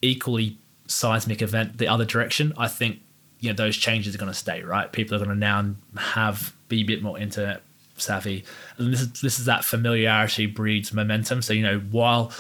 equally 0.01 0.57
seismic 0.87 1.41
event 1.41 1.77
the 1.77 1.87
other 1.87 2.05
direction, 2.05 2.53
I 2.57 2.67
think 2.67 3.01
you 3.39 3.49
know 3.49 3.55
those 3.55 3.77
changes 3.77 4.15
are 4.15 4.17
going 4.17 4.31
to 4.31 4.37
stay, 4.37 4.63
right? 4.63 4.91
People 4.91 5.15
are 5.15 5.19
going 5.19 5.29
to 5.29 5.35
now 5.35 5.75
have 5.97 6.53
be 6.67 6.81
a 6.81 6.83
bit 6.83 7.01
more 7.01 7.17
internet 7.17 7.61
savvy, 7.97 8.43
and 8.77 8.93
this 8.93 9.01
is 9.01 9.21
this 9.21 9.39
is 9.39 9.45
that 9.45 9.65
familiarity 9.65 10.45
breeds 10.45 10.93
momentum. 10.93 11.41
So 11.41 11.53
you 11.53 11.63
know 11.63 11.79
while 11.91 12.31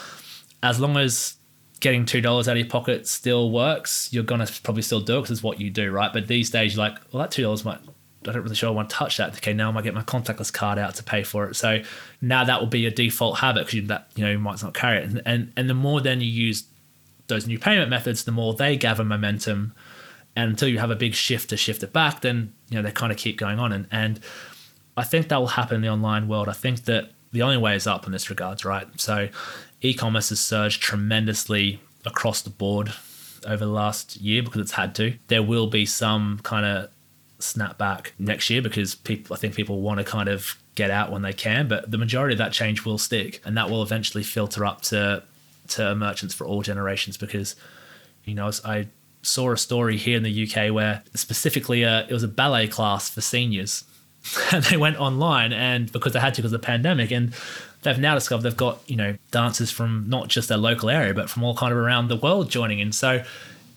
as 0.63 0.79
long 0.79 0.97
as 0.97 1.35
getting 1.79 2.05
two 2.05 2.21
dollars 2.21 2.47
out 2.47 2.53
of 2.53 2.57
your 2.57 2.67
pocket 2.67 3.07
still 3.07 3.51
works, 3.51 4.09
you're 4.11 4.23
gonna 4.23 4.47
probably 4.63 4.81
still 4.81 5.01
do 5.01 5.17
it 5.17 5.21
because 5.21 5.31
it's 5.31 5.43
what 5.43 5.59
you 5.59 5.69
do, 5.69 5.91
right? 5.91 6.11
But 6.11 6.27
these 6.27 6.49
days, 6.49 6.75
you're 6.75 6.83
like, 6.83 6.97
well, 7.11 7.21
that 7.21 7.31
two 7.31 7.43
dollars 7.43 7.65
might 7.65 7.79
I 8.23 8.31
don't 8.31 8.43
really 8.43 8.55
sure 8.55 8.69
I 8.69 8.71
want 8.71 8.89
to 8.89 8.95
touch 8.95 9.17
that. 9.17 9.35
Okay, 9.37 9.53
now 9.53 9.69
I 9.69 9.71
might 9.71 9.83
get 9.83 9.93
my 9.93 10.03
contactless 10.03 10.51
card 10.51 10.79
out 10.79 10.95
to 10.95 11.03
pay 11.03 11.23
for 11.23 11.45
it. 11.45 11.55
So 11.55 11.81
now 12.21 12.43
that 12.43 12.59
will 12.59 12.67
be 12.67 12.85
a 12.85 12.91
default 12.91 13.39
habit 13.39 13.67
because 13.67 13.87
that 13.87 14.09
you 14.15 14.23
know 14.23 14.31
you 14.31 14.39
might 14.39 14.61
not 14.61 14.73
carry 14.73 14.99
it. 14.99 15.09
And, 15.09 15.21
and 15.25 15.53
and 15.55 15.69
the 15.69 15.73
more 15.73 16.01
then 16.01 16.21
you 16.21 16.27
use 16.27 16.65
those 17.27 17.45
new 17.47 17.59
payment 17.59 17.89
methods, 17.89 18.23
the 18.23 18.31
more 18.31 18.53
they 18.53 18.77
gather 18.77 19.03
momentum. 19.03 19.73
And 20.35 20.51
until 20.51 20.69
you 20.69 20.77
have 20.77 20.91
a 20.91 20.95
big 20.95 21.15
shift 21.15 21.49
to 21.49 21.57
shift 21.57 21.81
it 21.83 21.93
back, 21.93 22.21
then 22.21 22.53
you 22.69 22.77
know 22.77 22.81
they 22.81 22.91
kind 22.91 23.11
of 23.11 23.17
keep 23.17 23.37
going 23.37 23.59
on. 23.59 23.71
And 23.71 23.87
and 23.91 24.19
I 24.95 25.03
think 25.03 25.29
that 25.29 25.37
will 25.37 25.47
happen 25.47 25.75
in 25.75 25.81
the 25.81 25.89
online 25.89 26.27
world. 26.27 26.49
I 26.49 26.53
think 26.53 26.85
that 26.85 27.11
the 27.31 27.41
only 27.43 27.57
way 27.57 27.75
is 27.75 27.87
up 27.87 28.05
in 28.05 28.11
this 28.11 28.29
regards, 28.29 28.65
right? 28.65 28.87
So 28.99 29.29
e-commerce 29.81 30.29
has 30.29 30.39
surged 30.39 30.81
tremendously 30.81 31.79
across 32.05 32.41
the 32.41 32.49
board 32.49 32.93
over 33.45 33.65
the 33.65 33.71
last 33.71 34.17
year 34.17 34.41
because 34.41 34.61
it's 34.61 34.71
had 34.71 34.95
to. 34.95 35.13
There 35.27 35.43
will 35.43 35.67
be 35.67 35.85
some 35.85 36.39
kind 36.43 36.65
of 36.65 36.89
snap 37.39 37.77
back 37.77 38.13
next 38.17 38.49
year 38.49 38.61
because 38.61 38.95
people 38.95 39.35
I 39.35 39.39
think 39.39 39.55
people 39.55 39.81
want 39.81 39.99
to 39.99 40.03
kind 40.03 40.29
of 40.29 40.57
get 40.75 40.91
out 40.91 41.11
when 41.11 41.21
they 41.21 41.33
can, 41.33 41.67
but 41.67 41.89
the 41.89 41.97
majority 41.97 42.33
of 42.33 42.37
that 42.39 42.53
change 42.53 42.85
will 42.85 42.97
stick 42.97 43.41
and 43.45 43.57
that 43.57 43.69
will 43.69 43.83
eventually 43.83 44.23
filter 44.23 44.65
up 44.65 44.81
to 44.83 45.23
to 45.69 45.95
merchants 45.95 46.33
for 46.33 46.47
all 46.47 46.61
generations 46.61 47.17
because 47.17 47.55
you 48.23 48.33
know 48.33 48.49
I 48.63 48.87
saw 49.21 49.51
a 49.51 49.57
story 49.57 49.97
here 49.97 50.17
in 50.17 50.23
the 50.23 50.47
UK 50.47 50.73
where 50.73 51.03
specifically 51.13 51.83
uh, 51.83 52.05
it 52.07 52.13
was 52.13 52.23
a 52.23 52.27
ballet 52.27 52.67
class 52.67 53.09
for 53.09 53.21
seniors. 53.21 53.83
And 54.51 54.61
they 54.65 54.75
went 54.75 54.99
online 54.99 55.53
and 55.53 55.89
because 55.89 56.11
they 56.11 56.19
had 56.19 56.33
to 56.33 56.41
because 56.41 56.51
of 56.51 56.59
the 56.61 56.65
pandemic 56.65 57.11
and 57.11 57.33
they've 57.83 57.97
now 57.97 58.13
discovered 58.13 58.43
they've 58.43 58.57
got 58.57 58.81
you 58.85 58.97
know 58.97 59.15
dancers 59.31 59.71
from 59.71 60.03
not 60.09 60.27
just 60.27 60.49
their 60.49 60.57
local 60.57 60.89
area 60.89 61.13
but 61.13 61.29
from 61.29 61.43
all 61.43 61.55
kind 61.55 61.71
of 61.71 61.77
around 61.77 62.09
the 62.09 62.17
world 62.17 62.49
joining 62.49 62.79
in. 62.79 62.91
So 62.91 63.23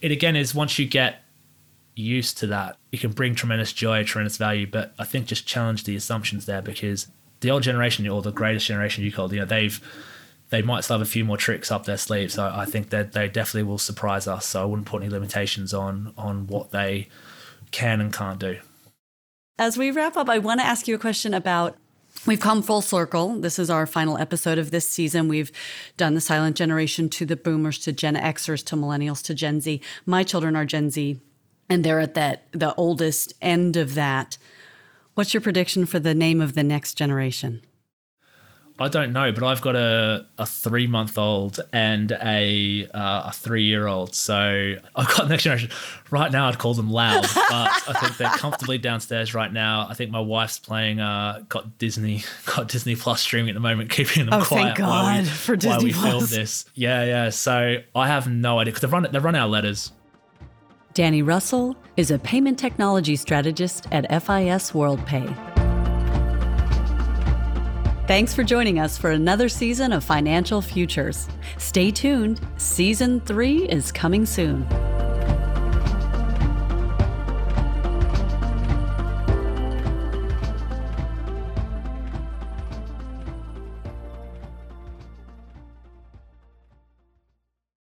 it 0.01 0.11
again 0.11 0.35
is 0.35 0.53
once 0.53 0.77
you 0.77 0.87
get 0.87 1.23
used 1.95 2.39
to 2.39 2.47
that, 2.49 2.77
it 2.93 3.01
can 3.01 3.13
bring 3.13 3.35
tremendous 3.35 3.73
joy, 3.73 4.05
tremendous 4.05 4.37
value. 4.37 4.67
But 4.67 4.95
I 4.99 5.05
think 5.05 5.27
just 5.27 5.47
challenge 5.47 5.85
the 5.85 5.97
assumptions 5.97 6.47
there 6.47 6.63
because 6.63 7.09
the 7.41 7.51
old 7.51 7.63
generation 7.63 8.07
or 8.09 8.23
the 8.23 8.33
greatest 8.33 8.67
generation 8.67 9.05
you 9.05 9.13
called, 9.13 9.33
you 9.33 9.41
know, 9.41 9.47
they've 9.47 9.81
they 10.51 10.63
might 10.63 10.83
still 10.83 10.99
have 10.99 11.07
a 11.07 11.11
few 11.11 11.25
more 11.25 11.37
tricks 11.37 11.71
up 11.71 11.85
their 11.85 11.97
sleeves. 11.97 12.35
So 12.35 12.53
I 12.53 12.65
think 12.65 12.91
that 12.91 13.13
they 13.13 13.29
definitely 13.29 13.63
will 13.63 13.79
surprise 13.79 14.27
us. 14.27 14.47
So 14.47 14.63
I 14.63 14.65
wouldn't 14.65 14.89
put 14.89 15.03
any 15.03 15.11
limitations 15.11 15.73
on 15.73 16.13
on 16.19 16.47
what 16.47 16.71
they 16.73 17.09
can 17.71 18.01
and 18.01 18.13
can't 18.13 18.39
do. 18.39 18.59
As 19.59 19.79
we 19.79 19.91
wrap 19.91 20.17
up, 20.17 20.29
I 20.29 20.39
want 20.39 20.61
to 20.61 20.67
ask 20.67 20.89
you 20.89 20.95
a 20.95 20.99
question 20.99 21.35
about 21.35 21.77
We've 22.27 22.41
come 22.41 22.63
full 22.63 22.83
circle. 22.83 23.37
This 23.37 23.59
is 23.59 23.71
our 23.71 23.87
final 23.87 24.19
episode 24.19 24.59
of 24.59 24.71
this 24.71 24.87
season. 24.87 25.27
We've 25.27 25.51
done 25.97 26.15
the 26.15 26.21
silent 26.21 26.55
generation 26.55 27.09
to 27.11 27.25
the 27.25 27.37
boomers, 27.37 27.79
to 27.79 27.93
Gen 27.93 28.15
Xers, 28.15 28.63
to 28.67 28.77
millennials, 28.77 29.23
to 29.25 29.35
Gen 29.35 29.61
Z. 29.61 29.81
My 30.05 30.23
children 30.23 30.55
are 30.55 30.67
Gen 30.67 30.91
Z 30.91 31.19
and 31.71 31.85
they're 31.85 32.01
at 32.01 32.15
that 32.15 32.43
the 32.53 32.75
oldest 32.75 33.33
end 33.41 33.77
of 33.77 33.95
that. 33.95 34.37
What's 35.15 35.33
your 35.33 35.41
prediction 35.41 35.87
for 35.87 35.99
the 35.99 36.15
name 36.15 36.41
of 36.41 36.55
the 36.55 36.63
next 36.65 36.95
generation? 36.95 37.63
I 38.83 38.89
don't 38.89 39.13
know, 39.13 39.31
but 39.31 39.45
I've 39.45 39.61
got 39.61 39.77
a, 39.77 40.27
a 40.39 40.47
three 40.47 40.87
month 40.87 41.19
old 41.19 41.61
and 41.71 42.13
a 42.13 42.89
uh, 42.95 43.25
a 43.27 43.33
three 43.35 43.65
year 43.65 43.87
old. 43.87 44.15
So 44.15 44.75
I've 44.97 45.09
got 45.15 45.29
next 45.29 45.43
generation. 45.43 45.71
Right 46.11 46.33
now, 46.33 46.49
I'd 46.49 46.59
call 46.59 46.73
them 46.73 46.91
loud, 46.91 47.23
but 47.35 47.35
I 47.51 47.99
think 48.01 48.17
they're 48.17 48.31
comfortably 48.31 48.79
downstairs 48.79 49.35
right 49.35 49.53
now. 49.53 49.87
I 49.87 49.93
think 49.93 50.11
my 50.11 50.21
wife's 50.21 50.59
playing 50.59 50.99
uh, 50.99 51.43
got 51.51 51.77
Disney 51.77 52.25
got 52.47 52.69
Disney 52.69 52.97
Plus 52.97 53.21
streaming 53.21 53.51
at 53.51 53.55
the 53.55 53.61
moment, 53.61 53.91
keeping 53.91 54.25
them 54.25 54.41
oh, 54.41 54.45
quiet 54.47 54.65
thank 54.65 54.79
God 54.79 54.89
while 54.89 55.21
we, 55.21 55.29
for 55.29 55.57
Disney 55.57 55.71
while 55.71 55.85
we 55.85 55.93
Plus. 55.93 56.11
film 56.11 56.41
this. 56.41 56.65
Yeah, 56.75 57.05
yeah. 57.05 57.31
So 57.31 57.77
I 57.95 58.09
have 58.09 58.31
no 58.31 58.61
idea 58.61 58.73
because 58.73 58.81
they've 58.81 58.93
run 58.93 59.07
they 59.13 59.19
run 59.19 59.35
our 59.35 59.49
letters 59.49 59.93
Danny 61.01 61.23
Russell 61.23 61.77
is 61.97 62.11
a 62.11 62.19
payment 62.19 62.59
technology 62.59 63.17
strategist 63.17 63.87
at 63.91 64.05
FIS 64.11 64.73
WorldPay. 64.73 65.35
Thanks 68.07 68.35
for 68.35 68.45
joining 68.45 68.79
us 68.79 68.99
for 68.99 69.11
another 69.11 69.49
season 69.49 69.95
of 69.95 70.05
Financial 70.05 70.61
Futures. 70.61 71.27
Stay 71.57 71.91
tuned, 71.91 72.47
season 72.59 73.19
three 73.21 73.67
is 73.71 73.91
coming 73.91 74.27
soon. 74.27 74.67